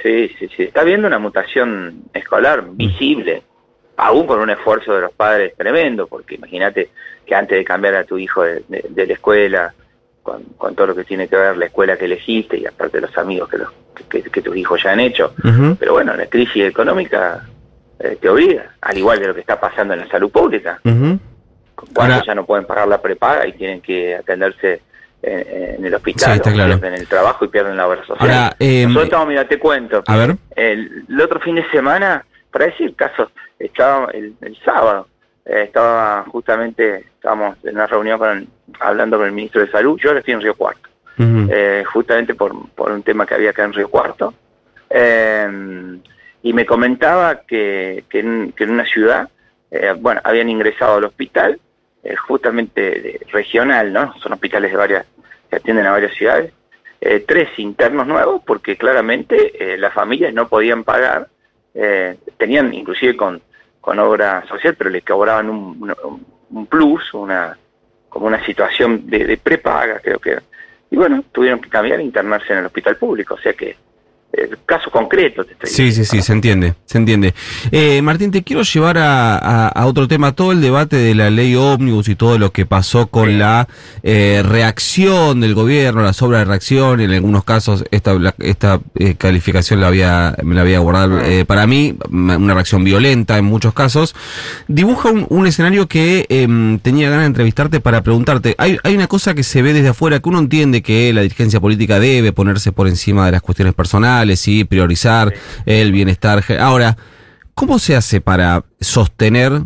sí, 0.02 0.30
sí, 0.38 0.48
sí, 0.56 0.62
está 0.62 0.80
habiendo 0.82 1.06
una 1.06 1.18
mutación 1.18 2.04
escolar 2.14 2.64
visible 2.72 3.42
aún 3.96 4.26
con 4.26 4.40
un 4.40 4.50
esfuerzo 4.50 4.94
de 4.94 5.02
los 5.02 5.12
padres 5.12 5.54
tremendo, 5.56 6.06
porque 6.06 6.34
imagínate 6.34 6.90
que 7.24 7.34
antes 7.34 7.58
de 7.58 7.64
cambiar 7.64 7.94
a 7.94 8.04
tu 8.04 8.18
hijo 8.18 8.42
de, 8.42 8.62
la 8.68 9.12
escuela, 9.12 9.74
con, 10.22 10.74
todo 10.74 10.88
lo 10.88 10.94
que 10.94 11.04
tiene 11.04 11.28
que 11.28 11.36
ver 11.36 11.56
la 11.56 11.66
escuela 11.66 11.96
que 11.96 12.04
elegiste 12.04 12.58
y 12.58 12.66
aparte 12.66 13.00
los 13.00 13.16
amigos 13.16 13.48
que, 13.48 13.58
los, 13.58 13.70
que, 14.08 14.42
tus 14.42 14.56
hijos 14.56 14.82
ya 14.82 14.92
han 14.92 15.00
hecho, 15.00 15.34
pero 15.78 15.92
bueno, 15.92 16.14
la 16.14 16.26
crisis 16.26 16.64
económica 16.64 17.46
eh, 17.98 18.18
te 18.20 18.28
obliga, 18.28 18.74
al 18.80 18.98
igual 18.98 19.18
que 19.18 19.26
lo 19.26 19.34
que 19.34 19.40
está 19.40 19.58
pasando 19.58 19.94
en 19.94 20.00
la 20.00 20.08
salud 20.08 20.30
pública. 20.30 20.80
Cuando 21.92 22.24
ya 22.24 22.34
no 22.34 22.46
pueden 22.46 22.66
pagar 22.66 22.88
la 22.88 23.00
prepaga 23.00 23.46
y 23.46 23.52
tienen 23.52 23.80
que 23.80 24.14
atenderse 24.14 24.80
en, 25.22 25.84
el 25.84 25.94
hospital, 25.94 26.40
pierden 26.40 26.94
el 26.94 27.06
trabajo 27.06 27.44
y 27.44 27.48
pierden 27.48 27.76
la 27.76 27.88
obra 27.88 28.04
social. 28.06 28.54
eh, 28.58 28.84
Nosotros 28.84 29.04
estamos, 29.04 29.28
mira, 29.28 29.46
te 29.46 29.58
cuento. 29.58 30.02
A 30.06 30.16
ver. 30.16 30.36
El, 30.54 31.04
el 31.08 31.20
otro 31.20 31.40
fin 31.40 31.56
de 31.56 31.68
semana, 31.70 32.24
para 32.50 32.66
decir 32.66 32.94
casos, 32.94 33.28
estaba 33.58 34.10
el, 34.12 34.36
sábado, 34.64 35.08
eh, 35.44 35.62
estaba 35.64 36.24
justamente, 36.28 37.06
estábamos 37.14 37.56
en 37.64 37.74
una 37.74 37.86
reunión 37.86 38.18
con, 38.18 38.48
hablando 38.80 39.18
con 39.18 39.26
el 39.26 39.32
ministro 39.32 39.60
de 39.62 39.70
Salud, 39.70 39.98
yo 39.98 40.10
ahora 40.10 40.20
estoy 40.20 40.34
en 40.34 40.40
Río 40.42 40.54
Cuarto, 40.54 40.88
eh, 41.18 41.82
justamente 41.90 42.34
por, 42.34 42.68
por 42.70 42.92
un 42.92 43.02
tema 43.02 43.26
que 43.26 43.34
había 43.34 43.50
acá 43.50 43.64
en 43.64 43.72
Río 43.72 43.88
Cuarto, 43.88 44.34
eh, 44.90 45.98
y 46.42 46.52
me 46.52 46.66
comentaba 46.66 47.40
que, 47.40 48.04
que, 48.08 48.20
en, 48.20 48.52
una 48.68 48.84
ciudad, 48.84 49.28
bueno, 49.98 50.20
habían 50.22 50.48
ingresado 50.48 50.98
al 50.98 51.04
hospital, 51.04 51.58
justamente 52.28 53.18
regional, 53.32 53.92
¿no? 53.92 54.14
Son 54.20 54.32
hospitales 54.32 54.70
de 54.70 54.76
varias, 54.76 55.06
que 55.50 55.56
atienden 55.56 55.86
a 55.86 55.90
varias 55.90 56.14
ciudades, 56.14 56.52
tres 57.26 57.48
internos 57.58 58.06
nuevos, 58.06 58.42
porque 58.46 58.76
claramente 58.76 59.76
las 59.76 59.92
familias 59.92 60.32
no 60.32 60.46
podían 60.46 60.84
pagar 60.84 61.26
eh, 61.76 62.16
tenían 62.38 62.72
inclusive 62.72 63.16
con, 63.16 63.40
con 63.80 63.98
obra 63.98 64.44
social, 64.48 64.74
pero 64.76 64.90
les 64.90 65.04
cobraban 65.04 65.50
un, 65.50 65.94
un, 66.50 66.66
plus, 66.66 67.12
una 67.14 67.56
como 68.08 68.26
una 68.26 68.42
situación 68.44 69.06
de, 69.06 69.36
prepaga, 69.36 70.00
creo 70.00 70.18
que. 70.18 70.38
Y 70.90 70.96
bueno, 70.96 71.22
tuvieron 71.32 71.60
que 71.60 71.68
cambiar 71.68 72.00
e 72.00 72.04
internarse 72.04 72.52
en 72.52 72.60
el 72.60 72.66
hospital 72.66 72.96
público, 72.96 73.34
o 73.34 73.38
sea 73.38 73.52
que 73.52 73.76
caso 74.66 74.90
concreto. 74.90 75.44
Te 75.44 75.66
sí, 75.66 75.92
sí, 75.92 76.04
sí, 76.04 76.22
se 76.22 76.32
entiende, 76.32 76.74
se 76.84 76.98
entiende. 76.98 77.34
Eh, 77.70 78.02
Martín, 78.02 78.30
te 78.30 78.42
quiero 78.42 78.62
llevar 78.62 78.96
a, 78.98 79.84
otro 79.86 80.08
tema, 80.08 80.32
todo 80.32 80.52
el 80.52 80.60
debate 80.60 80.96
de 80.96 81.14
la 81.14 81.30
ley 81.30 81.54
ómnibus 81.54 82.08
y 82.08 82.16
todo 82.16 82.38
lo 82.38 82.50
que 82.52 82.66
pasó 82.66 83.06
con 83.06 83.38
la 83.38 83.68
eh, 84.02 84.42
reacción 84.44 85.40
del 85.40 85.54
gobierno, 85.54 86.02
la 86.02 86.12
sobra 86.12 86.38
de 86.38 86.44
reacción, 86.44 87.00
en 87.00 87.12
algunos 87.12 87.44
casos 87.44 87.84
esta, 87.90 88.34
esta 88.38 88.80
eh, 88.96 89.14
calificación 89.14 89.80
la 89.80 89.88
había, 89.88 90.34
me 90.42 90.54
la 90.54 90.62
había 90.62 90.78
guardado 90.80 91.20
para 91.46 91.66
mí, 91.66 91.96
una 92.10 92.54
reacción 92.54 92.84
violenta 92.84 93.38
en 93.38 93.44
muchos 93.44 93.72
casos, 93.74 94.14
dibuja 94.68 95.10
un, 95.10 95.46
escenario 95.46 95.86
que 95.86 96.26
em, 96.28 96.78
tenía 96.80 97.08
ganas 97.08 97.22
de 97.22 97.28
entrevistarte 97.28 97.80
para 97.80 98.02
preguntarte, 98.02 98.54
hay, 98.58 98.78
hay 98.82 98.94
una 98.96 99.06
cosa 99.06 99.34
que 99.34 99.44
se 99.44 99.62
ve 99.62 99.72
desde 99.72 99.90
afuera, 99.90 100.18
que 100.18 100.28
uno 100.28 100.40
entiende 100.40 100.82
que 100.82 101.12
la 101.12 101.22
dirigencia 101.22 101.60
política 101.60 102.00
debe 102.00 102.32
ponerse 102.32 102.72
por 102.72 102.88
encima 102.88 103.26
de 103.26 103.32
las 103.32 103.42
cuestiones 103.42 103.74
personales, 103.74 104.25
y 104.46 104.64
priorizar 104.64 105.32
el 105.64 105.92
bienestar. 105.92 106.42
Ahora, 106.60 106.96
¿cómo 107.54 107.78
se 107.78 107.96
hace 107.96 108.20
para 108.20 108.64
sostener 108.80 109.62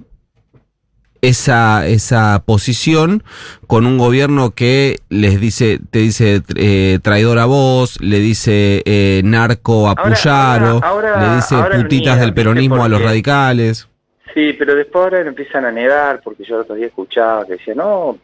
esa, 1.22 1.86
esa 1.86 2.42
posición 2.44 3.22
con 3.66 3.86
un 3.86 3.98
gobierno 3.98 4.52
que 4.52 4.96
les 5.08 5.40
dice, 5.40 5.78
te 5.90 6.00
dice 6.00 6.42
eh, 6.56 6.98
traidor 7.02 7.38
a 7.38 7.46
vos, 7.46 8.00
le 8.00 8.18
dice 8.18 8.82
eh, 8.84 9.20
narco 9.24 9.88
a 9.88 9.94
Puyaro, 9.94 10.80
le 11.20 11.36
dice 11.36 11.56
putitas 11.76 12.20
del 12.20 12.34
peronismo 12.34 12.82
a 12.82 12.88
los 12.88 13.02
radicales. 13.02 13.88
Sí, 14.34 14.54
pero 14.58 14.74
después 14.74 15.04
ahora 15.04 15.20
empiezan 15.20 15.64
a 15.64 15.72
negar, 15.72 16.20
porque 16.22 16.44
yo 16.44 16.56
el 16.56 16.60
otro 16.62 16.76
día 16.76 16.86
escuchaba 16.86 17.44
que 17.46 17.54
decía, 17.54 17.74
no, 17.74 18.18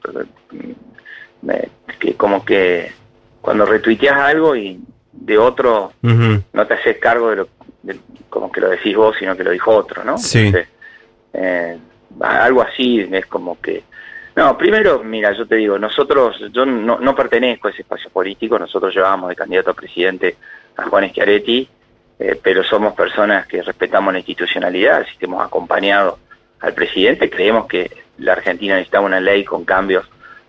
mm, 0.53 1.49
que 1.99 2.15
como 2.15 2.45
que 2.45 2.93
cuando 3.41 3.67
retuiteas 3.67 4.17
algo 4.17 4.55
y 4.55 4.81
de 5.17 5.39
otro, 5.39 5.93
no 6.03 6.67
te 6.67 6.75
haces 6.75 6.99
cargo 6.99 7.31
de 7.31 7.37
lo 7.37 7.49
como 8.29 8.53
que 8.53 8.61
lo 8.61 8.69
decís 8.69 8.95
vos, 8.95 9.17
sino 9.19 9.37
que 9.37 9.45
lo 9.45 9.51
dijo 9.51 9.71
otro, 9.75 10.05
¿no? 10.05 10.19
Sí. 10.19 10.53
Eh, 11.33 11.79
algo 12.21 12.63
así 12.63 13.09
es 13.11 13.27
como 13.27 13.61
que... 13.61 13.85
No, 14.35 14.59
primero, 14.59 15.03
mira, 15.03 15.33
yo 15.33 15.47
te 15.47 15.57
digo, 15.57 15.79
nosotros, 15.79 16.37
yo 16.53 16.67
no, 16.67 16.99
no 16.99 17.15
pertenezco 17.15 17.69
a 17.69 17.71
ese 17.71 17.83
espacio 17.83 18.11
político, 18.11 18.59
nosotros 18.59 18.95
llevábamos 18.95 19.31
de 19.31 19.37
candidato 19.37 19.71
a 19.71 19.75
presidente 19.75 20.37
a 20.77 20.83
Juan 20.83 21.09
Schiaretti, 21.09 21.67
eh, 22.19 22.39
pero 22.43 22.63
somos 22.63 22.93
personas 22.93 23.47
que 23.47 23.63
respetamos 23.63 24.13
la 24.13 24.19
institucionalidad, 24.19 25.07
si 25.07 25.25
hemos 25.25 25.43
acompañado 25.43 26.19
al 26.61 26.75
presidente, 26.75 27.31
creemos 27.31 27.67
que 27.67 27.91
la 28.19 28.33
Argentina 28.33 28.75
necesitaba 28.75 29.07
una 29.07 29.21
ley 29.21 29.45
con 29.45 29.65
cambios 29.65 30.05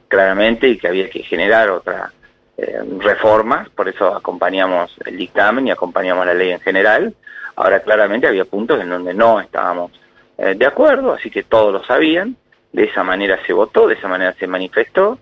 claramente 0.09 0.67
y 0.67 0.77
que 0.77 0.87
había 0.87 1.09
que 1.09 1.23
generar 1.23 1.69
otra 1.69 2.11
eh, 2.57 2.81
reformas, 2.99 3.69
por 3.69 3.87
eso 3.87 4.15
acompañamos 4.15 4.95
el 5.05 5.17
dictamen 5.17 5.67
y 5.67 5.71
acompañamos 5.71 6.25
la 6.25 6.33
ley 6.33 6.51
en 6.51 6.59
general. 6.59 7.13
Ahora 7.55 7.81
claramente 7.81 8.27
había 8.27 8.45
puntos 8.45 8.81
en 8.81 8.89
donde 8.89 9.13
no 9.13 9.39
estábamos 9.39 9.91
eh, 10.37 10.55
de 10.55 10.65
acuerdo, 10.65 11.13
así 11.13 11.29
que 11.29 11.43
todos 11.43 11.73
lo 11.73 11.83
sabían, 11.83 12.35
de 12.71 12.85
esa 12.85 13.03
manera 13.03 13.39
se 13.45 13.53
votó, 13.53 13.87
de 13.87 13.95
esa 13.95 14.07
manera 14.07 14.33
se 14.33 14.47
manifestó. 14.47 15.19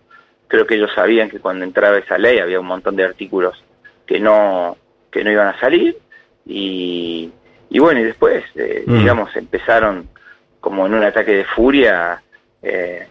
Creo 0.47 0.65
que 0.65 0.75
ellos 0.75 0.91
sabían 0.93 1.29
que 1.29 1.39
cuando 1.39 1.65
entraba 1.65 1.97
esa 1.97 2.17
ley 2.17 2.39
había 2.39 2.59
un 2.59 2.67
montón 2.67 2.95
de 2.95 3.03
artículos 3.03 3.63
que 4.05 4.19
no, 4.19 4.77
que 5.11 5.23
no 5.23 5.31
iban 5.31 5.47
a 5.47 5.59
salir 5.59 5.97
y, 6.45 7.31
y 7.69 7.79
bueno, 7.79 7.99
y 7.99 8.03
después, 8.03 8.43
eh, 8.55 8.83
mm. 8.85 8.97
digamos, 8.99 9.35
empezaron 9.35 10.09
como 10.59 10.85
en 10.85 10.93
un 10.93 11.03
ataque 11.03 11.31
de 11.31 11.45
furia 11.45 12.21
eh, 12.61 13.07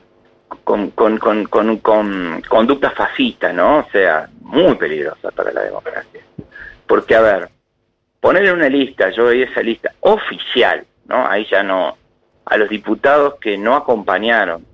con, 0.63 0.91
con, 0.91 1.19
con, 1.19 1.45
con, 1.47 1.77
con 1.79 2.43
conductas 2.49 2.95
fascistas, 2.95 3.55
¿no? 3.55 3.79
O 3.79 3.89
sea, 3.91 4.29
muy 4.41 4.75
peligrosa 4.77 5.31
para 5.31 5.53
la 5.53 5.63
democracia. 5.63 6.21
Porque, 6.87 7.15
a 7.15 7.21
ver, 7.21 7.49
poner 8.21 8.45
en 8.47 8.55
una 8.55 8.69
lista, 8.69 9.11
yo 9.11 9.27
veía 9.27 9.47
esa 9.47 9.63
lista 9.63 9.93
oficial, 10.01 10.85
¿no? 11.07 11.27
Ahí 11.27 11.47
ya 11.51 11.63
no, 11.63 11.97
a 12.45 12.57
los 12.57 12.69
diputados 12.69 13.35
que 13.41 13.57
no 13.57 13.75
acompañaron, 13.75 14.65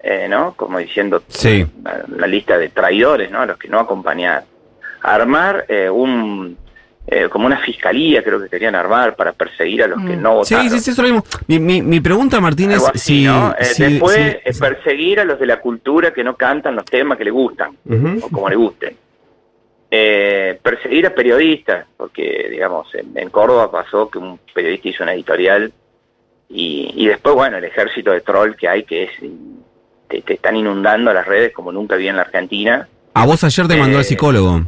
eh, 0.00 0.26
¿no? 0.28 0.54
Como 0.54 0.78
diciendo, 0.78 1.22
sí. 1.28 1.66
una, 2.08 2.26
lista 2.26 2.58
de 2.58 2.68
traidores, 2.68 3.30
¿no? 3.30 3.40
A 3.40 3.46
los 3.46 3.58
que 3.58 3.68
no 3.68 3.78
acompañaron. 3.78 4.44
Armar 5.02 5.64
eh, 5.68 5.88
un 5.88 6.56
eh, 7.10 7.28
como 7.30 7.46
una 7.46 7.58
fiscalía 7.58 8.22
creo 8.22 8.38
que 8.38 8.50
querían 8.50 8.74
armar 8.74 9.16
para 9.16 9.32
perseguir 9.32 9.82
a 9.82 9.86
los 9.86 9.98
que 9.98 10.14
mm. 10.14 10.20
no 10.20 10.34
votaron. 10.34 10.68
Sí, 10.68 10.76
sí, 10.76 10.80
sí, 10.80 10.90
eso 10.90 11.00
lo 11.00 11.08
mismo. 11.08 11.24
Mi, 11.46 11.58
mi, 11.58 11.80
mi 11.80 12.00
pregunta, 12.00 12.38
Martín, 12.38 12.70
es 12.72 12.84
si, 12.96 13.26
eh, 13.26 13.30
Después 13.78 14.36
perseguir 14.60 15.20
a 15.20 15.24
los 15.24 15.40
de 15.40 15.46
la 15.46 15.58
cultura 15.58 16.12
que 16.12 16.22
no 16.22 16.36
cantan 16.36 16.76
los 16.76 16.84
temas 16.84 17.16
que 17.16 17.24
le 17.24 17.30
gustan, 17.30 17.70
o 18.22 18.28
como 18.28 18.50
le 18.50 18.56
gusten. 18.56 18.94
Eh, 19.90 20.58
perseguir 20.62 21.06
a 21.06 21.14
periodistas, 21.14 21.86
porque, 21.96 22.46
digamos, 22.50 22.88
en, 22.94 23.30
Córdoba 23.30 23.70
pasó 23.70 24.10
que 24.10 24.18
un 24.18 24.38
periodista 24.52 24.88
hizo 24.90 25.02
una 25.02 25.14
editorial 25.14 25.72
y, 26.50 26.92
y 26.94 27.06
después, 27.06 27.34
bueno, 27.34 27.56
el 27.56 27.64
ejército 27.64 28.10
de 28.10 28.20
troll 28.20 28.54
que 28.54 28.68
hay, 28.68 28.82
que 28.82 29.04
es 29.04 29.10
te, 30.08 30.20
te 30.20 30.34
están 30.34 30.56
inundando 30.56 31.10
las 31.14 31.26
redes 31.26 31.54
como 31.54 31.72
nunca 31.72 31.96
vi 31.96 32.08
en 32.08 32.16
la 32.16 32.22
Argentina. 32.22 32.86
A 33.14 33.24
vos 33.24 33.42
ayer 33.44 33.66
te 33.66 33.78
mandó 33.78 33.98
el 33.98 34.04
psicólogo. 34.04 34.62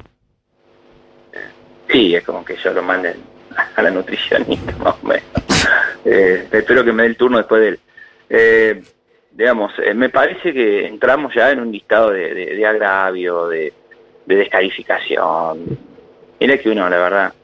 Sí, 1.91 2.15
es 2.15 2.25
como 2.25 2.45
que 2.45 2.57
yo 2.57 2.73
lo 2.73 2.83
mande 2.83 3.17
a 3.77 3.83
la 3.83 3.91
nutricionista, 3.91 4.77
más 4.79 4.97
o 5.03 5.07
menos. 5.07 5.25
Eh, 6.05 6.49
espero 6.51 6.85
que 6.85 6.93
me 6.93 7.03
dé 7.03 7.09
el 7.09 7.17
turno 7.17 7.39
después 7.39 7.61
de 7.61 7.69
él. 7.69 7.81
Eh, 8.29 8.83
digamos, 9.33 9.73
eh, 9.79 9.95
me 9.95 10.09
parece 10.09 10.53
que 10.53 10.87
entramos 10.87 11.35
ya 11.35 11.51
en 11.51 11.61
un 11.61 11.73
listado 11.73 12.11
de, 12.11 12.65
agravio, 12.67 13.49
de, 13.49 13.73
descalificación. 14.27 15.79
Mira 16.39 16.59
que 16.59 16.71
uno, 16.71 16.89
la 16.89 16.99
verdad, 16.99 17.35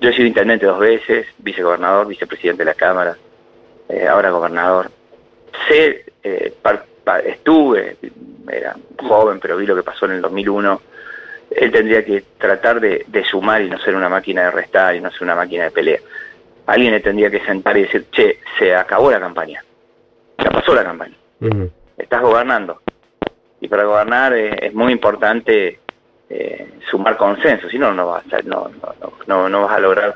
yo 0.00 0.10
he 0.10 0.12
sido 0.12 0.26
intendente 0.26 0.66
dos 0.66 0.78
veces, 0.78 1.26
vicegobernador, 1.38 2.06
vicepresidente 2.06 2.64
de 2.64 2.70
la 2.70 2.74
Cámara, 2.74 3.16
ahora 4.10 4.30
gobernador. 4.30 4.90
Sé, 5.68 6.04
estuve, 7.24 7.96
era 8.50 8.76
joven, 8.98 9.38
pero 9.40 9.56
vi 9.56 9.66
lo 9.66 9.76
que 9.76 9.82
pasó 9.82 10.06
en 10.06 10.12
el 10.12 10.20
2001 10.20 10.82
él 11.50 11.72
tendría 11.72 12.04
que 12.04 12.24
tratar 12.38 12.80
de, 12.80 13.24
sumar 13.24 13.62
y 13.62 13.70
no 13.70 13.78
ser 13.78 13.94
una 13.94 14.08
máquina 14.08 14.44
de 14.44 14.50
restar 14.50 14.94
y 14.94 15.00
no 15.00 15.10
ser 15.10 15.22
una 15.22 15.34
máquina 15.34 15.64
de 15.64 15.70
pelea. 15.70 15.98
Alguien 16.66 16.92
le 16.92 17.00
tendría 17.00 17.30
que 17.30 17.44
sentar 17.44 17.76
y 17.76 17.82
decir, 17.82 18.06
che, 18.10 18.40
se 18.58 18.74
acabó 18.74 19.10
la 19.10 19.20
campaña, 19.20 19.62
ya 20.38 20.50
pasó 20.50 20.74
la 20.74 20.84
campaña, 20.84 21.16
estás 21.96 22.20
gobernando. 22.20 22.82
Y 23.60 23.68
para 23.68 23.84
gobernar 23.84 24.34
es 24.34 24.72
muy 24.72 24.92
importante 24.92 25.80
eh, 26.30 26.74
sumar 26.90 27.16
consenso, 27.16 27.68
si 27.68 27.78
no, 27.78 27.92
no 27.92 28.06
vas, 28.08 28.24
a, 28.32 28.42
no, 28.42 28.70
no, 29.26 29.48
no, 29.48 29.62
vas 29.62 29.72
a 29.72 29.80
lograr 29.80 30.14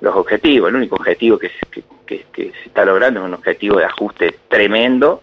los 0.00 0.16
objetivos. 0.16 0.70
El 0.70 0.76
único 0.76 0.96
objetivo 0.96 1.38
que, 1.38 1.50
que, 2.06 2.24
se 2.34 2.68
está 2.68 2.84
logrando 2.84 3.20
es 3.20 3.26
un 3.26 3.34
objetivo 3.34 3.78
de 3.78 3.84
ajuste 3.84 4.34
tremendo, 4.48 5.22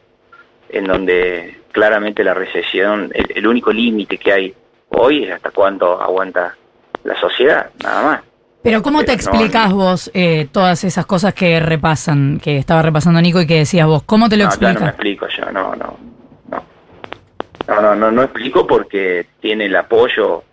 en 0.69 0.85
donde 0.85 1.59
claramente 1.71 2.23
la 2.23 2.33
recesión, 2.33 3.11
el 3.13 3.45
único 3.45 3.73
límite 3.73 4.17
que 4.17 4.31
hay 4.31 4.55
hoy 4.99 5.23
es 5.23 5.31
hasta 5.31 5.51
cuánto 5.51 5.99
aguanta 6.01 6.55
la 7.03 7.19
sociedad, 7.19 7.69
nada 7.83 8.03
más. 8.03 8.21
Pero 8.61 8.81
¿cómo 8.81 9.03
te 9.05 9.13
explicas 9.13 9.71
vos 9.71 10.11
eh, 10.13 10.47
todas 10.51 10.83
esas 10.83 11.05
cosas 11.05 11.33
que 11.33 11.61
repasan, 11.61 12.39
que 12.43 12.57
estaba 12.57 12.81
repasando 12.81 13.21
Nico 13.21 13.41
y 13.41 13.47
que 13.47 13.59
decías 13.59 13.87
vos? 13.87 14.03
¿Cómo 14.03 14.27
te 14.27 14.35
lo 14.35 14.43
no, 14.43 14.49
explicas? 14.49 14.75
No, 14.75 14.81
me 14.81 14.89
explico 14.89 15.27
yo, 15.29 15.45
no, 15.51 15.75
no, 15.75 15.97
no. 16.49 16.63
No, 17.67 17.95
no, 17.95 18.11
no, 18.11 18.23
explico 18.23 18.67
porque 18.67 19.27
tiene 19.39 19.67
el 19.67 19.75
apoyo 19.75 20.43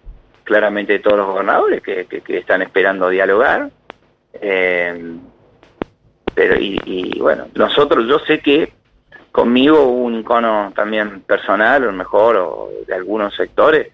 claramente 0.45 0.93
de 0.93 0.99
todos 1.01 1.17
los 1.17 1.27
gobernadores 1.27 1.83
que, 1.83 2.07
que, 2.07 2.39
están 2.39 2.63
esperando 2.63 3.09
dialogar. 3.09 3.71
Eh, 4.35 5.17
pero 6.35 6.61
y, 6.61 6.79
y, 6.85 7.19
bueno, 7.19 7.47
nosotros, 7.55 8.07
yo 8.07 8.19
sé 8.21 8.41
que 8.41 8.73
conmigo 9.33 9.83
hubo 9.83 10.05
un 10.05 10.21
icono 10.21 10.73
también 10.77 11.23
personal, 11.23 11.89
o 11.89 11.93
mejor, 11.93 12.37
o 12.37 12.71
de 12.87 12.95
algunos 12.95 13.35
sectores, 13.35 13.89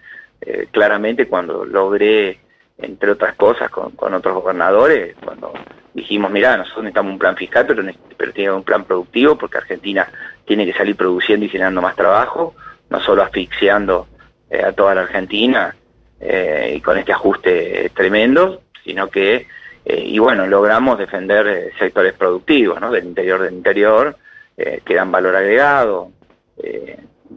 eh, 0.45 0.67
claramente 0.73 1.29
cuando 1.29 1.65
logré, 1.65 2.41
entre 2.77 3.13
otras 3.13 3.37
cosas, 3.37 3.71
con, 3.71 3.95
otros 4.13 4.35
gobernadores, 4.35 5.15
cuando 5.23 5.53
dijimos, 5.95 6.33
mira, 6.33 6.57
nosotros 6.57 6.83
necesitamos 6.83 7.13
un 7.13 7.19
plan 7.19 7.37
fiscal, 7.37 7.65
pero, 7.65 7.85
pero 8.17 8.33
tiene 8.33 8.51
un 8.51 8.65
plan 8.65 8.85
productivo, 8.85 9.39
porque 9.39 9.59
Argentina 9.59 10.09
tiene 10.45 10.67
que 10.67 10.73
salir 10.73 10.97
produciendo 10.97 11.47
y 11.47 11.49
generando 11.49 11.81
más 11.81 11.95
trabajo, 11.95 12.57
no 12.91 13.01
solo 13.01 13.23
asfixiando 13.23 14.09
eh, 14.51 14.65
a 14.65 14.73
toda 14.73 14.97
la 14.97 15.03
Argentina 15.03 15.77
eh, 16.19 16.75
y 16.77 16.81
con 16.81 16.99
este 16.99 17.13
ajuste 17.13 17.93
tremendo, 17.95 18.63
sino 18.83 19.09
que, 19.09 19.47
y 19.85 20.19
bueno, 20.19 20.47
logramos 20.47 20.99
defender 20.99 21.73
sectores 21.79 22.15
productivos. 22.15 22.81
Del 22.91 23.05
interior 23.05 23.43
del 23.43 23.55
interior, 23.55 24.17
que 24.57 24.95
dan 24.95 25.11
valor 25.11 25.35
agregado, 25.37 26.11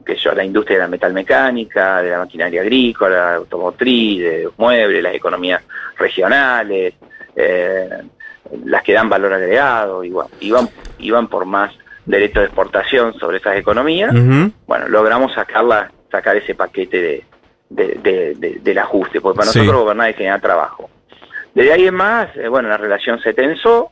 que 0.03 0.15
yo, 0.15 0.33
la 0.33 0.43
industria 0.43 0.77
de 0.77 0.83
la 0.83 0.89
metalmecánica, 0.89 2.01
de 2.01 2.11
la 2.11 2.19
maquinaria 2.19 2.61
agrícola, 2.61 3.35
automotriz, 3.35 4.21
de 4.21 4.49
muebles, 4.57 5.03
las 5.03 5.13
economías 5.13 5.61
regionales, 5.97 6.93
eh, 7.35 7.89
las 8.65 8.83
que 8.83 8.93
dan 8.93 9.09
valor 9.09 9.33
agregado, 9.33 10.03
y 10.03 10.13
iban, 10.41 10.69
iban 10.99 11.27
por 11.27 11.45
más 11.45 11.71
derecho 12.05 12.39
de 12.39 12.45
exportación 12.45 13.13
sobre 13.15 13.37
esas 13.37 13.57
economías. 13.57 14.13
Bueno, 14.67 14.87
logramos 14.87 15.33
sacarla, 15.33 15.91
sacar 16.11 16.37
ese 16.37 16.55
paquete 16.55 17.25
de, 17.69 18.59
del 18.61 18.77
ajuste, 18.77 19.21
porque 19.21 19.37
para 19.37 19.47
nosotros 19.47 19.81
gobernar 19.81 20.09
es 20.09 20.15
generar 20.15 20.41
trabajo. 20.41 20.89
Desde 21.53 21.71
ahí 21.71 21.87
en 21.87 21.95
más, 21.95 22.35
eh, 22.35 22.47
bueno, 22.49 22.67
la 22.67 22.77
relación 22.77 23.19
se 23.21 23.33
tensó. 23.33 23.91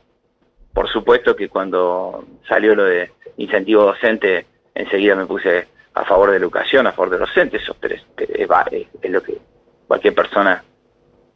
Por 0.72 0.88
supuesto 0.88 1.34
que 1.34 1.48
cuando 1.48 2.24
salió 2.46 2.74
lo 2.74 2.84
de 2.84 3.10
incentivo 3.38 3.84
docente, 3.84 4.46
enseguida 4.74 5.14
me 5.14 5.24
puse 5.24 5.66
a 5.94 6.04
favor 6.04 6.30
de 6.30 6.38
la 6.38 6.44
educación, 6.44 6.86
a 6.86 6.92
favor 6.92 7.10
de 7.10 7.18
los 7.18 7.28
docentes, 7.28 7.62
eso 7.62 7.76
pero 7.80 7.94
es, 7.94 8.02
es, 8.16 9.10
lo 9.10 9.22
que 9.22 9.38
cualquier 9.86 10.14
persona 10.14 10.62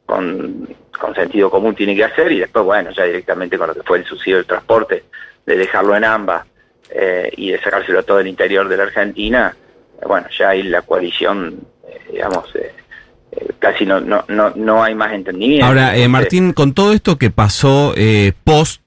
con, 0.04 0.68
con, 0.98 1.14
sentido 1.14 1.50
común 1.50 1.74
tiene 1.74 1.94
que 1.94 2.04
hacer 2.04 2.32
y 2.32 2.40
después, 2.40 2.64
bueno, 2.64 2.90
ya 2.90 3.04
directamente 3.04 3.56
con 3.56 3.68
lo 3.68 3.74
que 3.74 3.82
fue 3.82 3.98
el 3.98 4.04
subsidio 4.04 4.38
del 4.38 4.46
transporte, 4.46 5.04
de 5.46 5.56
dejarlo 5.56 5.94
en 5.96 6.04
ambas 6.04 6.46
eh, 6.90 7.30
y 7.36 7.52
de 7.52 7.60
sacárselo 7.60 8.00
a 8.00 8.02
todo 8.02 8.18
el 8.18 8.26
interior 8.26 8.68
de 8.68 8.76
la 8.76 8.82
Argentina, 8.84 9.54
eh, 10.00 10.04
bueno, 10.06 10.26
ya 10.36 10.50
ahí 10.50 10.64
la 10.64 10.82
coalición, 10.82 11.60
eh, 11.86 12.00
digamos, 12.12 12.52
casi 13.60 13.86
no, 13.86 14.00
no, 14.00 14.24
no, 14.28 14.50
no 14.56 14.82
hay 14.82 14.94
más 14.94 15.12
entendimiento. 15.12 15.66
Ahora, 15.66 15.92
Martín, 16.08 16.52
con 16.52 16.72
todo 16.74 16.92
esto 16.92 17.16
que 17.16 17.30
pasó 17.30 17.94
post, 18.42 18.80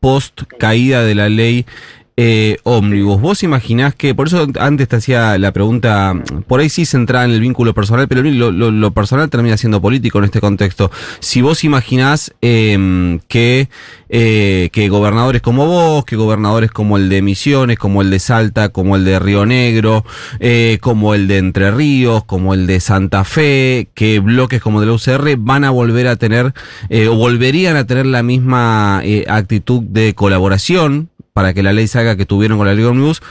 post 0.00 0.42
caída 0.58 1.04
de 1.04 1.14
la 1.14 1.28
ley 1.28 1.66
eh, 2.16 2.58
ómnibus. 2.64 3.20
¿Vos 3.20 3.42
imaginás 3.42 3.94
que, 3.94 4.14
por 4.14 4.26
eso 4.26 4.46
antes 4.60 4.88
te 4.88 4.96
hacía 4.96 5.38
la 5.38 5.52
pregunta, 5.52 6.14
por 6.46 6.60
ahí 6.60 6.68
sí 6.68 6.84
se 6.84 6.96
entra 6.96 7.24
en 7.24 7.30
el 7.30 7.40
vínculo 7.40 7.74
personal, 7.74 8.08
pero 8.08 8.22
lo, 8.22 8.90
personal 8.92 9.30
termina 9.30 9.56
siendo 9.56 9.80
político 9.80 10.18
en 10.18 10.24
este 10.24 10.40
contexto. 10.40 10.90
Si 11.20 11.40
vos 11.40 11.64
imaginás 11.64 12.34
em, 12.40 13.20
que, 13.28 13.68
eh, 14.08 14.68
que 14.72 14.88
gobernadores 14.88 15.40
como 15.40 15.66
vos, 15.66 16.04
que 16.04 16.16
gobernadores 16.16 16.70
como 16.70 16.96
el 16.96 17.08
de 17.08 17.22
Misiones, 17.22 17.78
como 17.78 18.02
el 18.02 18.10
de 18.10 18.18
Salta, 18.18 18.68
como 18.68 18.96
el 18.96 19.04
de 19.04 19.18
Río 19.18 19.46
Negro, 19.46 20.04
eh, 20.40 20.78
como 20.80 21.14
el 21.14 21.28
de 21.28 21.38
Entre 21.38 21.70
Ríos, 21.70 22.24
como 22.24 22.54
el 22.54 22.66
de 22.66 22.80
Santa 22.80 23.24
Fe, 23.24 23.88
que 23.94 24.20
bloques 24.20 24.60
como 24.60 24.80
de 24.80 24.86
la 24.86 24.92
UCR 24.92 25.36
van 25.38 25.64
a 25.64 25.70
volver 25.70 26.08
a 26.08 26.16
tener, 26.16 26.52
eh, 26.88 27.08
o 27.08 27.16
volverían 27.16 27.76
a 27.76 27.86
tener 27.86 28.06
la 28.06 28.22
misma 28.22 29.00
eh, 29.04 29.24
actitud 29.28 29.82
de 29.82 30.14
colaboración 30.14 31.08
para 31.32 31.54
que 31.54 31.62
la 31.62 31.72
ley 31.72 31.86
salga 31.86 32.16
que 32.16 32.26
tuvieron 32.26 32.58
con 32.58 32.66
la 32.66 32.74
ley 32.74 32.84
Omnibus, 32.84 33.22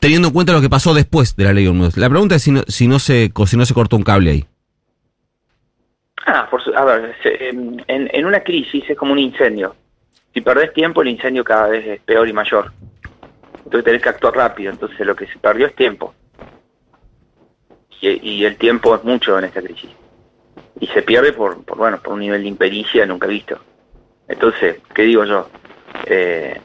teniendo 0.00 0.28
en 0.28 0.34
cuenta 0.34 0.52
lo 0.52 0.60
que 0.60 0.70
pasó 0.70 0.94
después 0.94 1.36
de 1.36 1.44
la 1.44 1.52
ley 1.52 1.66
Omnibus. 1.66 1.96
La 1.96 2.08
pregunta 2.08 2.36
es 2.36 2.42
si 2.42 2.52
no, 2.52 2.62
si 2.68 2.86
no, 2.86 2.98
se, 2.98 3.32
si 3.46 3.56
no 3.56 3.66
se 3.66 3.74
cortó 3.74 3.96
un 3.96 4.02
cable 4.02 4.30
ahí. 4.30 4.46
Ah, 6.26 6.48
a 6.76 6.84
ver, 6.84 7.14
em, 7.24 7.76
en, 7.86 8.10
en 8.12 8.26
una 8.26 8.40
crisis 8.40 8.84
es 8.88 8.96
como 8.96 9.12
un 9.12 9.18
incendio. 9.18 9.74
Si 10.34 10.40
perdés 10.40 10.72
tiempo, 10.72 11.02
el 11.02 11.08
incendio 11.08 11.44
cada 11.44 11.68
vez 11.68 11.86
es 11.86 12.00
peor 12.00 12.28
y 12.28 12.32
mayor. 12.32 12.72
Entonces 13.58 13.84
tenés 13.84 14.02
que 14.02 14.08
actuar 14.08 14.34
rápido. 14.34 14.70
Entonces 14.70 15.06
lo 15.06 15.16
que 15.16 15.26
se 15.26 15.38
perdió 15.38 15.66
es 15.66 15.74
tiempo. 15.74 16.14
Y, 18.00 18.44
el 18.44 18.56
tiempo 18.56 18.94
es 18.94 19.02
mucho 19.02 19.38
en 19.38 19.46
esta 19.46 19.62
crisis. 19.62 19.90
Y 20.78 20.86
se 20.88 21.02
pierde 21.02 21.32
por, 21.32 21.64
por, 21.64 21.78
bueno, 21.78 21.98
por 22.00 22.12
un 22.12 22.20
nivel 22.20 22.42
de 22.42 22.48
impericia 22.48 23.06
nunca 23.06 23.26
visto. 23.26 23.58
Entonces, 24.28 24.80
¿qué 24.94 25.02
digo 25.02 25.24
yo? 25.24 25.48
Eh, 26.04 26.60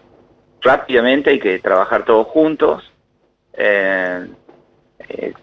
rápidamente 0.62 1.32
hay 1.32 1.40
que 1.40 1.60
trabajar 1.60 2.06
todos 2.06 2.28
juntos 2.28 2.84
eh, 3.54 4.28
eh, 5.10 5.34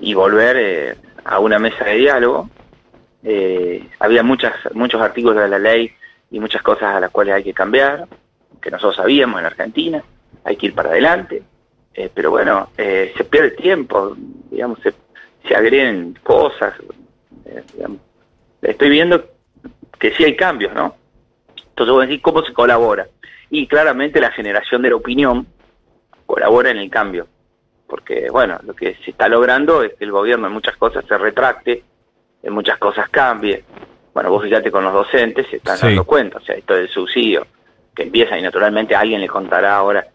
y 0.00 0.14
volver 0.14 0.56
eh, 0.58 0.96
a 1.24 1.40
una 1.40 1.58
mesa 1.58 1.84
de 1.84 1.96
diálogo. 1.96 2.50
había 3.98 4.22
muchas, 4.22 4.54
muchos 4.74 5.00
artículos 5.00 5.42
de 5.42 5.48
la 5.48 5.58
ley 5.58 5.90
y 6.30 6.38
muchas 6.38 6.62
cosas 6.62 6.94
a 6.94 7.00
las 7.00 7.10
cuales 7.10 7.34
hay 7.34 7.44
que 7.44 7.54
cambiar, 7.54 8.06
que 8.60 8.70
nosotros 8.70 8.96
sabíamos 8.96 9.40
en 9.40 9.46
Argentina, 9.46 10.04
hay 10.44 10.56
que 10.56 10.66
ir 10.66 10.74
para 10.74 10.90
adelante, 10.90 11.42
pero 12.14 12.30
bueno, 12.30 12.68
se 12.76 13.24
pierde 13.28 13.50
tiempo, 13.52 14.14
digamos, 14.50 14.78
se, 14.80 14.94
se 15.46 15.54
agreden 15.54 16.16
cosas, 16.22 16.74
estoy 18.62 18.90
viendo 18.90 19.24
que 19.98 20.12
sí 20.12 20.24
hay 20.24 20.36
cambios, 20.36 20.72
¿no? 20.74 20.94
Entonces 21.70 21.92
voy 21.92 22.04
a 22.04 22.06
decir 22.06 22.22
cómo 22.22 22.42
se 22.44 22.52
colabora 22.52 23.08
y 23.50 23.66
claramente 23.66 24.20
la 24.20 24.30
generación 24.30 24.82
de 24.82 24.90
la 24.90 24.96
opinión 24.96 25.46
colabora 26.26 26.70
en 26.70 26.78
el 26.78 26.90
cambio, 26.90 27.26
porque 27.86 28.28
bueno, 28.30 28.58
lo 28.64 28.74
que 28.74 28.96
se 29.04 29.10
está 29.12 29.28
logrando 29.28 29.82
es 29.82 29.94
que 29.94 30.04
el 30.04 30.12
gobierno 30.12 30.46
en 30.46 30.52
muchas 30.52 30.76
cosas 30.76 31.04
se 31.06 31.16
retracte, 31.16 31.82
en 32.42 32.52
muchas 32.52 32.78
cosas 32.78 33.08
cambie. 33.08 33.64
Bueno, 34.12 34.30
vos 34.30 34.44
fíjate 34.44 34.70
con 34.70 34.84
los 34.84 34.92
docentes, 34.92 35.46
se 35.48 35.56
están 35.56 35.78
dando 35.80 36.04
cuenta, 36.04 36.38
o 36.38 36.40
sea, 36.40 36.56
esto 36.56 36.74
del 36.74 36.88
subsidio 36.88 37.46
que 37.94 38.04
empieza 38.04 38.38
y 38.38 38.42
naturalmente 38.42 38.94
alguien 38.94 39.20
le 39.20 39.28
contará 39.28 39.76
ahora 39.76 40.06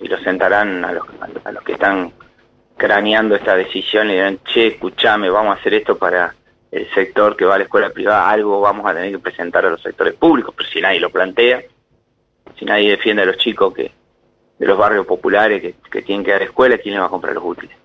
y 0.00 0.08
lo 0.08 0.18
sentarán 0.18 0.84
a 0.84 0.92
los, 0.92 1.06
a 1.44 1.52
los 1.52 1.62
que 1.62 1.72
están 1.72 2.12
craneando 2.76 3.36
esta 3.36 3.54
decisión 3.54 4.08
y 4.10 4.14
dirán, 4.14 4.40
che, 4.44 4.66
escuchame, 4.68 5.30
vamos 5.30 5.56
a 5.56 5.60
hacer 5.60 5.74
esto 5.74 5.96
para 5.96 6.34
el 6.70 6.90
sector 6.92 7.36
que 7.36 7.44
va 7.44 7.54
a 7.54 7.58
la 7.58 7.64
escuela 7.64 7.90
privada, 7.90 8.28
algo 8.28 8.60
vamos 8.60 8.84
a 8.90 8.94
tener 8.94 9.12
que 9.12 9.18
presentar 9.20 9.64
a 9.64 9.70
los 9.70 9.80
sectores 9.80 10.14
públicos, 10.14 10.52
pero 10.56 10.68
si 10.68 10.80
nadie 10.80 10.98
lo 10.98 11.10
plantea, 11.10 11.62
si 12.58 12.64
nadie 12.64 12.90
defiende 12.90 13.22
a 13.22 13.26
los 13.26 13.38
chicos 13.38 13.74
que 13.74 13.92
de 14.58 14.66
los 14.66 14.78
barrios 14.78 15.06
populares 15.06 15.74
que, 15.90 16.02
tienen 16.02 16.24
que 16.24 16.32
dar 16.32 16.42
escuela, 16.42 16.78
¿quién 16.78 16.94
les 16.94 17.02
va 17.02 17.06
a 17.06 17.10
comprar 17.10 17.34
los 17.34 17.44
útiles? 17.44 17.76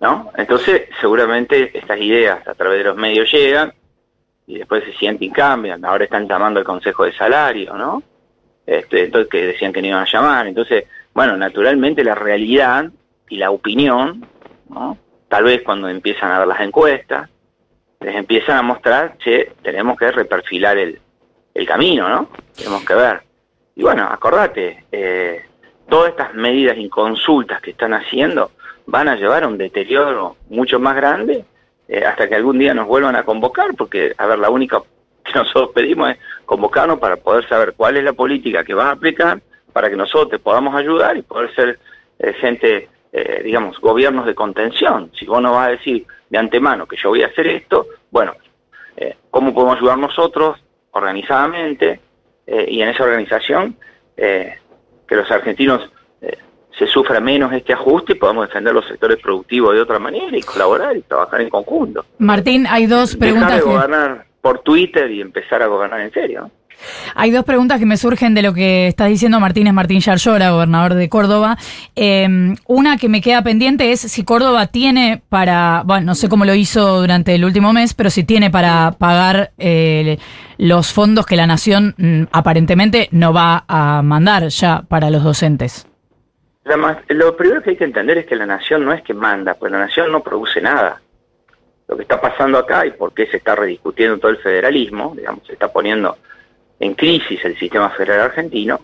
¿No? 0.00 0.30
Entonces, 0.36 0.88
seguramente 1.00 1.76
estas 1.76 1.98
ideas 2.00 2.46
a 2.46 2.54
través 2.54 2.78
de 2.78 2.84
los 2.84 2.96
medios 2.96 3.30
llegan 3.32 3.72
y 4.46 4.58
después 4.58 4.84
se 4.84 4.92
sienten 4.92 5.28
y 5.28 5.32
cambian. 5.32 5.84
Ahora 5.84 6.04
están 6.04 6.28
llamando 6.28 6.60
al 6.60 6.66
Consejo 6.66 7.04
de 7.04 7.12
Salario, 7.12 7.74
¿no? 7.74 8.02
Este, 8.66 9.04
entonces, 9.04 9.30
que 9.30 9.46
decían 9.46 9.72
que 9.72 9.80
no 9.80 9.88
iban 9.88 10.02
a 10.02 10.10
llamar. 10.10 10.46
Entonces, 10.46 10.84
bueno, 11.12 11.36
naturalmente 11.36 12.04
la 12.04 12.14
realidad 12.14 12.90
y 13.28 13.38
la 13.38 13.50
opinión, 13.50 14.26
¿no? 14.68 14.98
Tal 15.28 15.44
vez 15.44 15.62
cuando 15.62 15.88
empiezan 15.88 16.30
a 16.30 16.40
ver 16.40 16.48
las 16.48 16.60
encuestas, 16.60 17.28
les 18.00 18.14
empiezan 18.14 18.58
a 18.58 18.62
mostrar, 18.62 19.16
che, 19.18 19.52
tenemos 19.62 19.98
que 19.98 20.10
reperfilar 20.12 20.76
el, 20.76 21.00
el 21.54 21.66
camino, 21.66 22.08
¿no? 22.08 22.28
Tenemos 22.54 22.84
que 22.84 22.94
ver. 22.94 23.22
Y 23.76 23.82
bueno, 23.82 24.04
acordate, 24.04 24.84
eh, 24.92 25.44
todas 25.88 26.10
estas 26.10 26.34
medidas 26.34 26.76
inconsultas 26.78 27.60
que 27.60 27.70
están 27.70 27.92
haciendo 27.92 28.52
van 28.86 29.08
a 29.08 29.16
llevar 29.16 29.42
a 29.42 29.48
un 29.48 29.58
deterioro 29.58 30.36
mucho 30.48 30.78
más 30.78 30.94
grande 30.94 31.44
eh, 31.88 32.04
hasta 32.04 32.28
que 32.28 32.36
algún 32.36 32.58
día 32.58 32.72
nos 32.72 32.86
vuelvan 32.86 33.16
a 33.16 33.24
convocar, 33.24 33.74
porque, 33.76 34.14
a 34.16 34.26
ver, 34.26 34.38
la 34.38 34.50
única 34.50 34.80
que 35.24 35.32
nosotros 35.34 35.70
pedimos 35.74 36.10
es 36.10 36.18
convocarnos 36.44 36.98
para 36.98 37.16
poder 37.16 37.48
saber 37.48 37.74
cuál 37.76 37.96
es 37.96 38.04
la 38.04 38.12
política 38.12 38.62
que 38.62 38.74
vas 38.74 38.86
a 38.86 38.90
aplicar, 38.92 39.40
para 39.72 39.90
que 39.90 39.96
nosotros 39.96 40.30
te 40.30 40.38
podamos 40.38 40.74
ayudar 40.76 41.16
y 41.16 41.22
poder 41.22 41.52
ser 41.54 41.78
eh, 42.20 42.32
gente, 42.34 42.88
digamos, 43.44 43.78
gobiernos 43.80 44.26
de 44.26 44.34
contención. 44.34 45.10
Si 45.18 45.24
vos 45.24 45.40
no 45.40 45.52
vas 45.52 45.68
a 45.68 45.70
decir 45.70 46.04
de 46.30 46.38
antemano 46.38 46.86
que 46.86 46.96
yo 46.96 47.10
voy 47.10 47.22
a 47.22 47.28
hacer 47.28 47.46
esto, 47.46 47.86
bueno, 48.10 48.34
¿cómo 49.30 49.54
podemos 49.54 49.76
ayudar 49.76 49.98
nosotros 49.98 50.58
organizadamente? 50.90 52.00
Eh, 52.46 52.66
y 52.68 52.82
en 52.82 52.88
esa 52.88 53.04
organización 53.04 53.76
eh, 54.16 54.54
que 55.08 55.16
los 55.16 55.30
argentinos 55.30 55.90
eh, 56.20 56.36
se 56.78 56.86
sufra 56.86 57.20
menos 57.20 57.52
este 57.52 57.72
ajuste 57.72 58.12
y 58.12 58.16
podamos 58.16 58.48
defender 58.48 58.74
los 58.74 58.86
sectores 58.86 59.18
productivos 59.20 59.74
de 59.74 59.80
otra 59.80 59.98
manera 59.98 60.36
y 60.36 60.42
colaborar 60.42 60.96
y 60.96 61.02
trabajar 61.02 61.40
en 61.40 61.48
conjunto. 61.48 62.04
Martín, 62.18 62.66
hay 62.68 62.86
dos 62.86 63.16
preguntas. 63.16 63.54
Dejar 63.54 63.64
de 63.64 63.70
gobernar 63.70 64.26
por 64.40 64.58
Twitter 64.60 65.10
y 65.10 65.20
empezar 65.22 65.62
a 65.62 65.66
gobernar 65.66 66.00
en 66.00 66.12
serio. 66.12 66.50
Hay 67.14 67.30
dos 67.30 67.44
preguntas 67.44 67.78
que 67.78 67.86
me 67.86 67.96
surgen 67.96 68.34
de 68.34 68.42
lo 68.42 68.52
que 68.52 68.88
está 68.88 69.06
diciendo 69.06 69.40
Martínez 69.40 69.72
Martín 69.72 70.00
Yarlora, 70.00 70.50
gobernador 70.50 70.94
de 70.94 71.08
Córdoba. 71.08 71.56
Eh, 71.96 72.54
una 72.66 72.96
que 72.96 73.08
me 73.08 73.20
queda 73.20 73.42
pendiente 73.42 73.92
es 73.92 74.00
si 74.00 74.24
Córdoba 74.24 74.66
tiene 74.66 75.22
para, 75.28 75.82
bueno, 75.84 76.06
no 76.06 76.14
sé 76.14 76.28
cómo 76.28 76.44
lo 76.44 76.54
hizo 76.54 77.00
durante 77.00 77.34
el 77.34 77.44
último 77.44 77.72
mes, 77.72 77.94
pero 77.94 78.10
si 78.10 78.24
tiene 78.24 78.50
para 78.50 78.92
pagar 78.98 79.52
eh, 79.58 80.18
los 80.58 80.92
fondos 80.92 81.26
que 81.26 81.36
la 81.36 81.46
Nación 81.46 81.94
mm, 81.96 82.24
aparentemente 82.32 83.08
no 83.12 83.32
va 83.32 83.64
a 83.68 84.02
mandar 84.02 84.48
ya 84.48 84.82
para 84.82 85.10
los 85.10 85.22
docentes. 85.22 85.86
lo 87.08 87.36
primero 87.36 87.62
que 87.62 87.70
hay 87.70 87.76
que 87.76 87.84
entender 87.84 88.18
es 88.18 88.26
que 88.26 88.36
la 88.36 88.46
Nación 88.46 88.84
no 88.84 88.92
es 88.92 89.02
que 89.02 89.14
manda, 89.14 89.54
pues 89.54 89.70
la 89.72 89.78
Nación 89.78 90.10
no 90.10 90.22
produce 90.22 90.60
nada. 90.60 91.00
Lo 91.86 91.96
que 91.96 92.02
está 92.02 92.18
pasando 92.18 92.58
acá 92.58 92.86
y 92.86 92.92
por 92.92 93.12
qué 93.12 93.26
se 93.26 93.36
está 93.36 93.54
rediscutiendo 93.54 94.18
todo 94.18 94.30
el 94.30 94.38
federalismo, 94.38 95.12
digamos, 95.14 95.46
se 95.46 95.52
está 95.52 95.70
poniendo 95.70 96.16
en 96.80 96.94
crisis 96.94 97.44
el 97.44 97.56
sistema 97.58 97.90
federal 97.90 98.20
argentino, 98.20 98.80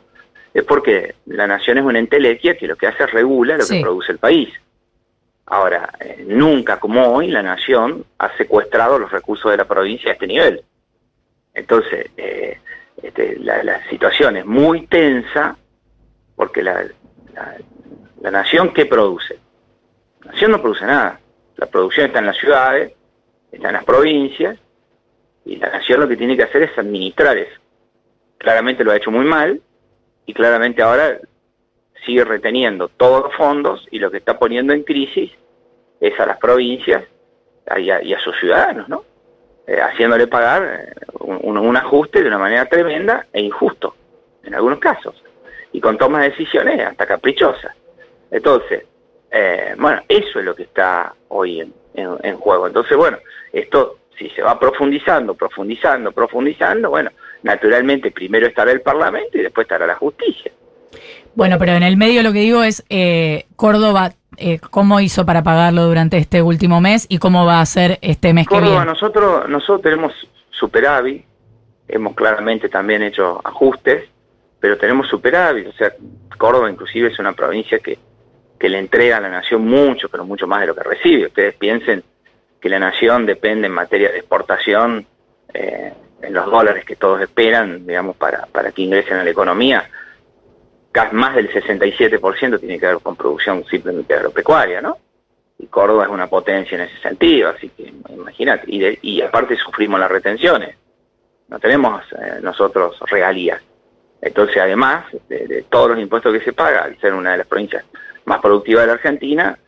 es 0.53 0.65
porque 0.65 1.15
la 1.27 1.47
nación 1.47 1.79
es 1.79 1.85
una 1.85 1.99
entelequia 1.99 2.57
que 2.57 2.67
lo 2.67 2.77
que 2.77 2.87
hace 2.87 3.05
es 3.05 3.13
regula 3.13 3.57
lo 3.57 3.67
que 3.67 3.81
produce 3.81 4.13
el 4.13 4.19
país. 4.19 4.49
Ahora, 5.47 5.93
eh, 6.01 6.25
nunca 6.27 6.79
como 6.79 7.13
hoy 7.13 7.29
la 7.29 7.43
nación 7.43 8.05
ha 8.19 8.37
secuestrado 8.37 8.99
los 8.99 9.11
recursos 9.11 9.51
de 9.51 9.57
la 9.57 9.65
provincia 9.65 10.11
a 10.11 10.15
este 10.15 10.27
nivel. 10.27 10.63
Entonces, 11.55 12.11
eh, 12.17 12.59
este, 13.03 13.39
la, 13.39 13.85
situación 13.89 14.37
es 14.37 14.47
muy 14.47 14.87
tensa 14.87 15.57
porque 16.37 16.63
la, 16.63 16.85
la 18.21 18.31
nación, 18.31 18.73
¿qué 18.73 18.87
produce? 18.87 19.39
La 20.25 20.33
nación 20.33 20.53
no 20.53 20.63
produce 20.63 20.85
nada. 20.85 21.21
La 21.57 21.67
producción 21.67 22.07
está 22.07 22.21
en 22.21 22.27
las 22.27 22.37
ciudades, 22.37 22.93
está 23.51 23.69
en 23.69 23.75
las 23.75 23.85
provincias, 23.85 24.59
y 25.45 25.57
la 25.57 25.71
nación 25.71 26.01
lo 26.01 26.09
que 26.09 26.17
tiene 26.17 26.37
que 26.37 26.45
hacer 26.45 26.63
es 26.63 26.79
administrar 26.79 27.37
eso 27.37 27.61
claramente 28.41 28.83
lo 28.85 28.91
ha 28.91 28.97
hecho 28.97 29.11
muy 29.11 29.27
mal 29.27 29.61
y 30.25 30.33
claramente 30.33 30.83
ahora 30.83 31.21
sigue 32.07 32.25
reteniendo 32.25 32.89
todos 32.89 33.25
los 33.25 33.35
fondos 33.35 33.87
y 33.91 33.99
lo 33.99 34.11
que 34.11 34.17
está 34.17 34.39
poniendo 34.39 34.73
en 34.73 34.83
crisis 34.83 35.31
es 36.01 36.19
a 36.19 36.25
las 36.25 36.39
provincias 36.39 37.05
y 37.77 37.91
a, 37.91 38.19
sus 38.19 38.35
ciudadanos, 38.41 38.89
¿no? 38.89 39.05
eh, 39.67 39.79
haciéndole 39.81 40.27
pagar 40.27 40.95
un, 41.21 41.59
un, 41.59 41.77
ajuste 41.77 42.23
de 42.23 42.29
una 42.29 42.39
manera 42.39 42.65
tremenda 42.65 43.27
e 43.33 43.43
injusto, 43.43 43.95
en 44.43 44.55
algunos 44.55 44.79
casos, 44.79 45.23
y 45.73 45.81
con 45.81 45.99
tomas 45.99 46.23
de 46.23 46.31
decisiones 46.31 46.81
hasta 46.81 47.07
caprichosas. 47.07 47.77
Entonces, 48.31 48.85
bueno, 49.77 50.03
eso 50.09 50.39
es 50.41 50.45
lo 50.45 50.57
que 50.57 50.65
está 50.65 51.15
hoy 51.29 51.61
en, 51.61 51.73
en, 51.95 52.37
juego. 52.39 52.67
Entonces, 52.67 52.97
bueno, 52.97 53.19
esto 53.53 53.99
si 54.19 54.29
se 54.31 54.43
va 54.43 54.59
profundizando, 54.59 55.35
profundizando, 55.35 56.11
profundizando, 56.11 56.91
bueno, 56.91 57.11
naturalmente 57.43 58.11
primero 58.11 58.47
estará 58.47 58.73
el 58.73 58.81
Parlamento 58.81 59.39
y 59.39 59.43
después 59.43 59.65
estará 59.65 59.87
la 59.87 59.95
justicia. 59.95 60.53
Bueno, 61.35 61.59
pero 61.59 61.73
en 61.73 61.83
el 61.83 61.97
medio 61.97 62.23
lo 62.23 62.33
que 62.33 62.41
digo 62.41 62.63
es, 62.63 62.85
eh, 62.89 63.47
Córdoba, 63.57 64.13
eh, 64.37 64.59
¿cómo 64.59 65.01
hizo 65.01 65.25
para 65.25 65.43
pagarlo 65.43 65.87
durante 65.87 66.19
este 66.19 66.43
último 66.43 66.81
mes 66.81 67.07
y 67.09 67.19
cómo 67.19 67.47
va 67.47 67.61
a 67.61 67.67
ser 67.67 67.99
este 68.03 68.33
mes 68.33 68.49
que 68.49 68.61
viene? 68.61 68.85
Nosotros, 68.85 69.49
nosotros 69.49 69.83
tenemos 69.83 70.13
superávit, 70.51 71.25
hemos 71.89 72.15
claramente 72.15 72.69
también 72.69 73.03
hecho 73.03 73.41
ajustes, 73.45 74.09
pero 74.59 74.77
tenemos 74.77 75.09
superávit, 75.09 75.69
o 75.69 75.73
sea, 75.73 75.93
Córdoba 76.37 76.71
inclusive 76.71 77.09
es 77.09 77.19
una 77.19 77.33
provincia 77.33 77.79
que, 77.79 77.99
que 78.59 78.69
le 78.69 78.79
entrega 78.79 79.19
a 79.19 79.21
la 79.21 79.29
nación 79.29 79.67
mucho, 79.67 80.09
pero 80.09 80.25
mucho 80.25 80.47
más 80.47 80.63
de 80.63 80.69
lo 80.69 80.75
que 80.75 80.83
recibe. 80.83 81.27
Ustedes 81.27 81.55
piensen 81.55 82.03
que 82.61 82.69
la 82.69 82.79
nación 82.79 83.27
depende 83.27 83.67
en 83.67 83.73
materia 83.73 84.11
de 84.11 84.19
exportación 84.19 85.07
eh, 85.53 85.93
en 86.23 86.33
los 86.35 86.47
dólares 86.47 86.85
que 86.85 86.97
todos 86.97 87.21
esperan, 87.21 87.87
digamos, 87.87 88.17
para, 88.17 88.47
para 88.47 88.73
que 88.73 88.83
ingresen 88.83 89.19
a 89.19 89.25
la 89.25 89.31
economía, 89.31 89.89
más 91.13 91.35
del 91.35 91.51
67% 91.51 92.61
tiene 92.61 92.79
que 92.79 92.87
ver 92.87 92.99
con 92.99 93.17
producción 93.17 93.65
simplemente 93.67 94.15
agropecuaria, 94.15 94.81
¿no? 94.81 94.99
Y 95.59 95.67
Córdoba 95.67 96.05
es 96.05 96.11
una 96.11 96.27
potencia 96.27 96.77
en 96.77 96.83
ese 96.83 96.99
sentido, 97.01 97.51
así 97.51 97.69
que 97.69 97.93
imagínate, 98.09 98.65
y, 98.67 98.99
y 99.03 99.23
aparte 99.23 99.57
sufrimos 99.57 100.01
las 100.01 100.11
retenciones, 100.11 100.77
no 101.49 101.59
tenemos 101.59 102.03
eh, 102.13 102.41
nosotros 102.43 102.99
regalías. 103.07 103.61
Entonces, 104.23 104.57
además 104.59 105.07
de, 105.29 105.65
todos 105.69 105.91
los 105.91 105.99
impuestos 105.99 106.33
que 106.33 106.45
se 106.45 106.53
paga, 106.53 106.85
al 106.85 106.99
ser 106.99 107.15
una 107.15 107.33
de 107.33 107.39
las 107.39 107.47
provincias 107.47 107.85
más 108.25 108.41
productivas 108.41 108.83
de 108.83 108.87
la 108.87 108.93
Argentina, 108.95 109.59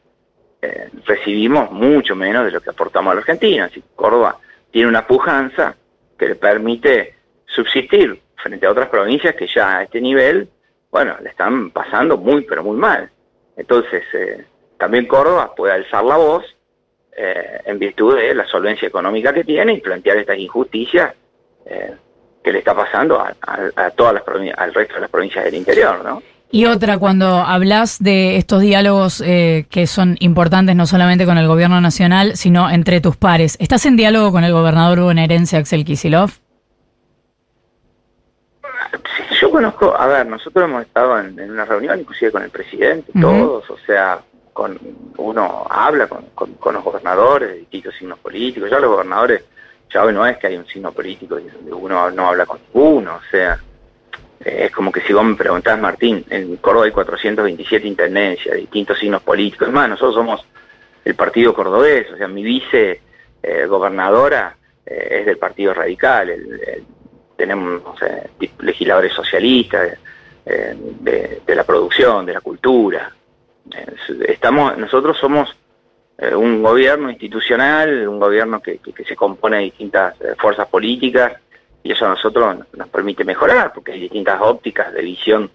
eh, 0.61 0.91
recibimos 1.05 1.71
mucho 1.73 2.15
menos 2.15 2.45
de 2.45 2.53
lo 2.53 2.61
que 2.61 2.71
aportamos 2.71 3.11
a 3.11 3.15
la 3.15 3.21
Argentina. 3.21 3.65
Así 3.65 3.83
Córdoba 3.95 4.39
tiene 4.71 4.89
una 4.89 5.07
pujanza 5.07 5.75
que 6.23 6.29
le 6.29 6.37
permite 6.37 7.17
subsistir 7.47 8.23
frente 8.37 8.65
a 8.65 8.71
otras 8.71 8.89
provincias 8.89 9.35
que 9.35 9.49
ya 9.49 9.79
a 9.79 9.83
este 9.83 10.01
nivel, 10.01 10.49
bueno, 10.89 11.17
le 11.21 11.31
están 11.31 11.73
pasando 11.73 12.17
muy, 12.17 12.43
pero 12.43 12.63
muy 12.63 12.77
mal. 12.77 13.11
Entonces, 13.57 14.05
eh, 14.13 14.45
también 14.79 15.07
Córdoba 15.07 15.53
puede 15.53 15.73
alzar 15.73 16.05
la 16.05 16.17
voz 16.17 16.45
eh, 17.17 17.61
en 17.65 17.77
virtud 17.77 18.17
de 18.17 18.37
la 18.37 18.47
solvencia 18.47 18.87
económica 18.87 19.35
que 19.35 19.43
tiene 19.43 19.73
y 19.73 19.81
plantear 19.81 20.19
estas 20.19 20.39
injusticias 20.39 21.13
eh, 21.67 21.93
que 22.41 22.53
le 22.53 22.61
está 22.61 22.73
pasando 22.73 23.19
a, 23.21 23.91
todas 23.91 24.15
las 24.15 24.23
al 24.59 24.75
resto 24.75 24.95
de 24.95 25.01
las 25.01 25.11
provincias 25.11 25.45
del 25.45 25.55
interior, 25.57 26.05
¿no? 26.05 26.23
Y 26.55 26.67
otra, 26.67 26.99
cuando 26.99 27.27
hablas 27.27 27.99
de 27.99 28.37
estos 28.37 28.61
diálogos 28.61 29.23
que 29.23 29.87
son 29.87 30.17
importantes 30.21 30.77
no 30.77 30.87
solamente 30.87 31.25
con 31.25 31.39
el 31.39 31.49
gobierno 31.49 31.81
nacional, 31.81 32.37
sino 32.37 32.71
entre 32.71 33.01
tus 33.01 33.17
pares, 33.17 33.57
¿estás 33.59 33.87
en 33.87 33.97
diálogo 33.97 34.31
con 34.31 34.45
el 34.45 34.53
gobernador 34.53 35.01
bonaerense 35.01 35.57
Axel 35.57 35.85
Kisilov? 35.85 36.31
yo 39.41 39.51
conozco, 39.51 39.95
a 39.97 40.07
ver, 40.07 40.27
nosotros 40.27 40.65
hemos 40.65 40.83
estado 40.83 41.19
en, 41.19 41.51
una 41.51 41.65
reunión, 41.65 41.99
inclusive 41.99 42.31
con 42.31 42.45
el 42.45 42.51
presidente, 42.51 43.11
todos, 43.21 43.69
o 43.69 43.79
sea, 43.79 44.21
con 44.53 44.79
uno 45.17 45.67
habla 45.69 46.07
con, 46.07 46.27
los 46.73 46.85
gobernadores 46.85 47.49
de 47.49 47.55
distintos 47.57 47.95
signos 47.97 48.21
políticos, 48.21 48.71
ya 48.71 48.79
los 48.79 48.91
gobernadores, 48.91 49.45
ya 49.93 50.05
hoy 50.05 50.13
no 50.13 50.25
es 50.25 50.39
que 50.39 50.47
hay 50.47 50.57
un 50.57 50.67
signo 50.67 50.93
político 50.93 51.41
donde 51.41 51.73
uno 51.73 52.11
no 52.13 52.29
habla 52.29 52.47
con 52.47 52.61
ninguno, 52.73 53.17
o 53.17 53.31
sea, 53.31 53.55
eh, 53.55 53.72
es 54.45 54.71
como 54.73 54.91
que 54.91 55.01
si 55.03 55.13
vos 55.13 55.25
me 55.25 55.37
preguntás, 55.37 55.79
Martín, 55.79 56.25
en 56.31 56.57
Córdoba 56.57 56.87
hay 56.87 56.93
427 56.93 57.87
intendencias, 57.87 58.57
distintos 58.57 58.99
signos 58.99 59.23
políticos, 59.23 59.69
es 59.69 59.75
más, 59.75 59.89
nosotros 59.89 60.15
somos 60.15 60.45
el 61.05 61.15
partido 61.15 61.55
cordobés, 61.55 62.11
o 62.11 62.17
sea, 62.17 62.29
mi 62.29 62.43
vice 62.43 63.01
eh, 63.43 63.67
gobernadora 63.67 64.57
eh, 64.87 65.19
es 65.21 65.27
del 65.27 65.39
Partido 65.39 65.75
Radical, 65.75 66.31
el 66.31 66.85
tenemos 67.37 67.83
legisladores 68.61 69.13
socialistas 69.13 69.99
eh, 70.47 70.77
de, 71.01 71.55
la 71.57 71.65
producción, 71.65 72.25
de 72.25 72.35
la 72.35 72.41
cultura. 72.41 73.13
estamos, 74.29 74.79
nosotros 74.79 75.19
somos 75.19 75.57
un 76.37 76.63
gobierno 76.63 77.11
institucional, 77.11 78.07
un 78.07 78.21
gobierno 78.21 78.63
que, 78.63 78.79
se 79.05 79.17
compone 79.17 79.57
de 79.57 79.63
distintas 79.65 80.15
fuerzas 80.39 80.69
políticas 80.69 81.33
y 81.83 81.93
eso 81.93 82.07
a 82.07 82.11
nosotros 82.11 82.59
nos 82.73 82.89
permite 82.89 83.25
mejorar 83.25 83.73
porque 83.73 83.93
hay 83.93 84.01
distintas 84.01 84.41
ópticas 84.41 84.93
de 84.93 85.03
visión 85.03 85.51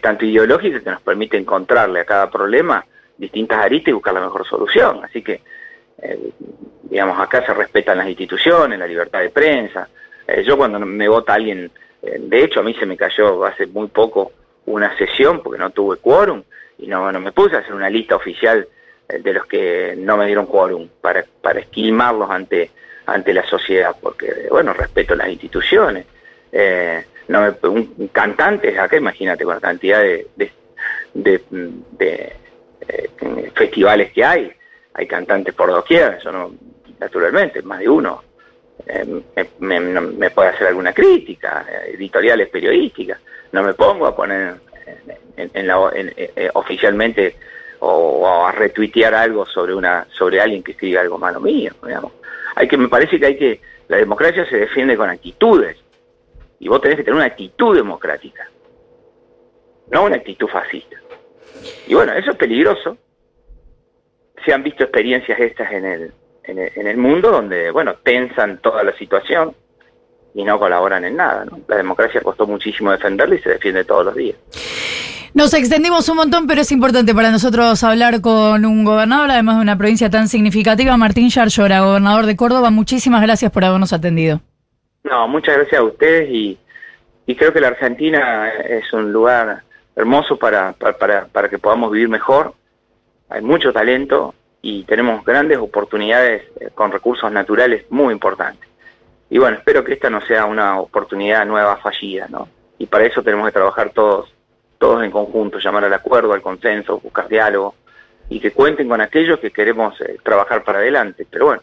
tanto 0.00 0.24
ideológicas 0.24 0.82
que 0.82 0.90
nos 0.90 1.02
permite 1.02 1.36
encontrarle 1.36 2.00
a 2.00 2.04
cada 2.06 2.30
problema 2.30 2.84
distintas 3.18 3.58
aristas 3.58 3.88
y 3.90 3.92
buscar 3.92 4.14
la 4.14 4.20
mejor 4.20 4.46
solución. 4.46 5.04
Así 5.04 5.22
que, 5.22 5.42
digamos, 6.84 7.20
acá 7.20 7.44
se 7.44 7.52
respetan 7.52 7.98
las 7.98 8.08
instituciones, 8.08 8.78
la 8.78 8.86
libertad 8.86 9.20
de 9.20 9.28
prensa, 9.28 9.86
eh, 10.26 10.42
yo 10.42 10.56
cuando 10.56 10.78
me 10.80 11.08
vota 11.08 11.34
alguien, 11.34 11.70
eh, 12.02 12.18
de 12.18 12.44
hecho 12.44 12.60
a 12.60 12.62
mí 12.62 12.74
se 12.74 12.86
me 12.86 12.96
cayó 12.96 13.44
hace 13.44 13.66
muy 13.66 13.86
poco 13.88 14.32
una 14.66 14.96
sesión 14.98 15.40
porque 15.42 15.58
no 15.58 15.70
tuve 15.70 15.98
quórum 15.98 16.42
y 16.78 16.88
no, 16.88 17.10
no 17.12 17.20
me 17.20 17.32
puse 17.32 17.56
a 17.56 17.60
hacer 17.60 17.74
una 17.74 17.88
lista 17.88 18.16
oficial 18.16 18.66
eh, 19.08 19.18
de 19.20 19.32
los 19.32 19.46
que 19.46 19.94
no 19.96 20.16
me 20.16 20.26
dieron 20.26 20.46
quórum 20.46 20.88
para, 21.00 21.24
para 21.40 21.60
esquilmarlos 21.60 22.28
ante, 22.30 22.70
ante 23.06 23.32
la 23.32 23.46
sociedad, 23.46 23.94
porque, 24.00 24.48
bueno, 24.50 24.72
respeto 24.72 25.14
las 25.14 25.28
instituciones. 25.28 26.06
no 27.28 27.40
me, 27.40 27.68
un, 27.68 28.08
cantante 28.12 28.78
acá, 28.78 28.96
imagínate, 28.96 29.44
con 29.44 29.54
la 29.54 29.60
cantidad 29.60 30.00
de, 30.02 30.26
de, 31.14 31.42
de, 31.92 32.32
festivales 33.54 34.12
que 34.12 34.24
hay, 34.24 34.52
hay 34.94 35.06
cantantes 35.06 35.54
por 35.54 35.70
doquier, 35.70 36.14
eso 36.20 36.30
no, 36.30 36.52
naturalmente, 36.98 37.62
más 37.62 37.80
de 37.80 37.88
uno 37.88 38.22
eh, 38.86 39.22
me, 39.60 40.30
puede 40.30 40.50
hacer 40.50 40.68
alguna 40.68 40.92
crítica, 40.92 41.66
eh, 41.68 41.92
editoriales 41.94 42.48
periodísticas. 42.48 43.18
No 43.52 43.62
me 43.62 43.74
pongo 43.74 44.06
a 44.06 44.14
poner 44.14 44.54
en, 45.36 45.66
la, 45.66 45.90
eh, 45.94 46.50
oficialmente 46.54 47.36
o, 47.80 48.46
a 48.46 48.52
retuitear 48.52 49.14
algo 49.14 49.46
sobre 49.46 49.74
una 49.74 50.06
sobre 50.10 50.40
alguien 50.40 50.62
que 50.62 50.72
escribe 50.72 50.98
algo 50.98 51.18
malo 51.18 51.40
mío. 51.40 51.72
Digamos. 51.84 52.12
Hay 52.54 52.68
que 52.68 52.76
me 52.76 52.88
parece 52.88 53.18
que 53.18 53.26
hay 53.26 53.36
que 53.36 53.60
la 53.88 53.98
democracia 53.98 54.48
se 54.48 54.56
defiende 54.56 54.96
con 54.96 55.08
actitudes 55.08 55.76
y 56.58 56.68
vos 56.68 56.80
tenés 56.80 56.96
que 56.96 57.04
tener 57.04 57.16
una 57.16 57.26
actitud 57.26 57.76
democrática, 57.76 58.48
no 59.90 60.04
una 60.04 60.16
actitud 60.16 60.48
fascista. 60.48 60.96
Y 61.86 61.94
bueno, 61.94 62.12
eso 62.12 62.30
es 62.30 62.36
peligroso. 62.36 62.96
Se 64.44 64.52
han 64.52 64.62
visto 64.62 64.84
experiencias 64.84 65.38
estas 65.38 65.72
en 65.72 65.84
el 65.84 66.12
en 66.48 66.86
el, 66.86 66.96
mundo 66.96 67.30
donde, 67.30 67.70
bueno, 67.70 67.96
tensan 68.02 68.58
toda 68.58 68.84
la 68.84 68.96
situación 68.96 69.54
y 70.34 70.44
no 70.44 70.58
colaboran 70.58 71.04
en 71.04 71.16
nada. 71.16 71.46
La 71.66 71.76
democracia 71.76 72.20
costó 72.20 72.46
muchísimo 72.46 72.92
defenderla 72.92 73.34
y 73.34 73.40
se 73.40 73.50
defiende 73.50 73.84
todos 73.84 74.06
los 74.06 74.14
días. 74.14 74.36
Nos 75.36 75.52
extendimos 75.52 76.08
un 76.08 76.16
montón, 76.16 76.46
pero 76.46 76.62
es 76.62 76.72
importante 76.72 77.14
para 77.14 77.30
nosotros 77.30 77.84
hablar 77.84 78.22
con 78.22 78.64
un 78.64 78.84
gobernador, 78.84 79.30
además 79.30 79.56
de 79.56 79.62
una 79.64 79.76
provincia 79.76 80.08
tan 80.08 80.28
significativa, 80.28 80.96
Martín 80.96 81.28
Yarlora, 81.28 81.82
gobernador 81.82 82.24
de 82.24 82.36
Córdoba. 82.36 82.70
Muchísimas 82.70 83.20
gracias 83.20 83.52
por 83.52 83.62
habernos 83.62 83.92
atendido. 83.92 84.40
No, 85.04 85.28
muchas 85.28 85.58
gracias 85.58 85.78
a 85.78 85.84
ustedes 85.84 86.30
y, 86.30 86.58
creo 87.36 87.52
que 87.52 87.60
la 87.60 87.68
Argentina 87.68 88.48
es 88.48 88.90
un 88.94 89.12
lugar 89.12 89.62
hermoso 89.94 90.38
para, 90.38 90.72
para, 90.72 91.26
para 91.26 91.50
que 91.50 91.58
podamos 91.58 91.92
vivir 91.92 92.08
mejor. 92.08 92.54
Hay 93.28 93.42
mucho 93.42 93.74
talento, 93.74 94.34
y 94.62 94.84
tenemos 94.84 95.22
grandes 95.22 95.58
oportunidades 95.58 96.44
eh, 96.58 96.70
con 96.74 96.90
recursos 96.90 97.30
naturales 97.30 97.84
muy 97.90 98.14
importantes. 98.14 98.66
Y 99.28 99.36
bueno, 99.36 99.58
espero 99.58 99.84
que 99.84 99.92
esta 99.92 100.08
no 100.08 100.22
sea 100.22 100.46
una 100.46 100.80
oportunidad 100.80 101.44
nueva 101.44 101.76
fallida, 101.76 102.26
¿no? 102.30 102.48
Y 102.78 102.86
para 102.86 103.04
eso 103.04 103.22
tenemos 103.22 103.46
que 103.46 103.52
trabajar 103.52 103.90
todos, 103.90 104.32
todos 104.78 105.02
en 105.02 105.10
conjunto, 105.10 105.58
llamar 105.58 105.84
al 105.84 105.94
acuerdo, 105.94 106.32
al 106.32 106.42
consenso, 106.42 107.00
buscar 107.00 107.28
diálogo 107.28 107.74
y 108.28 108.40
que 108.40 108.52
cuenten 108.52 108.88
con 108.88 109.00
aquellos 109.00 109.38
que 109.38 109.50
queremos 109.50 110.00
eh, 110.00 110.16
trabajar 110.22 110.64
para 110.64 110.78
adelante. 110.78 111.26
Pero 111.30 111.46
bueno, 111.46 111.62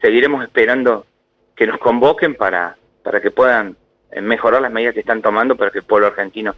seguiremos 0.00 0.42
esperando 0.42 1.06
que 1.54 1.66
nos 1.66 1.78
convoquen 1.78 2.34
para, 2.34 2.76
para 3.02 3.20
que 3.20 3.30
puedan 3.30 3.76
eh, 4.10 4.20
mejorar 4.20 4.62
las 4.62 4.72
medidas 4.72 4.94
que 4.94 5.00
están 5.00 5.22
tomando 5.22 5.56
para 5.56 5.70
que 5.70 5.78
el 5.78 5.84
pueblo 5.84 6.08
argentino 6.08 6.54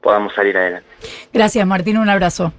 podamos 0.00 0.34
salir 0.34 0.56
adelante. 0.56 0.88
Gracias, 1.32 1.66
Martín. 1.66 1.98
Un 1.98 2.08
abrazo. 2.08 2.52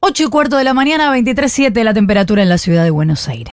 8 0.00 0.24
y 0.24 0.30
cuarto 0.30 0.56
de 0.56 0.64
la 0.64 0.72
mañana, 0.72 1.14
23.7 1.14 1.84
la 1.84 1.92
temperatura 1.92 2.42
en 2.42 2.48
la 2.48 2.56
ciudad 2.56 2.84
de 2.84 2.90
Buenos 2.90 3.28
Aires. 3.28 3.48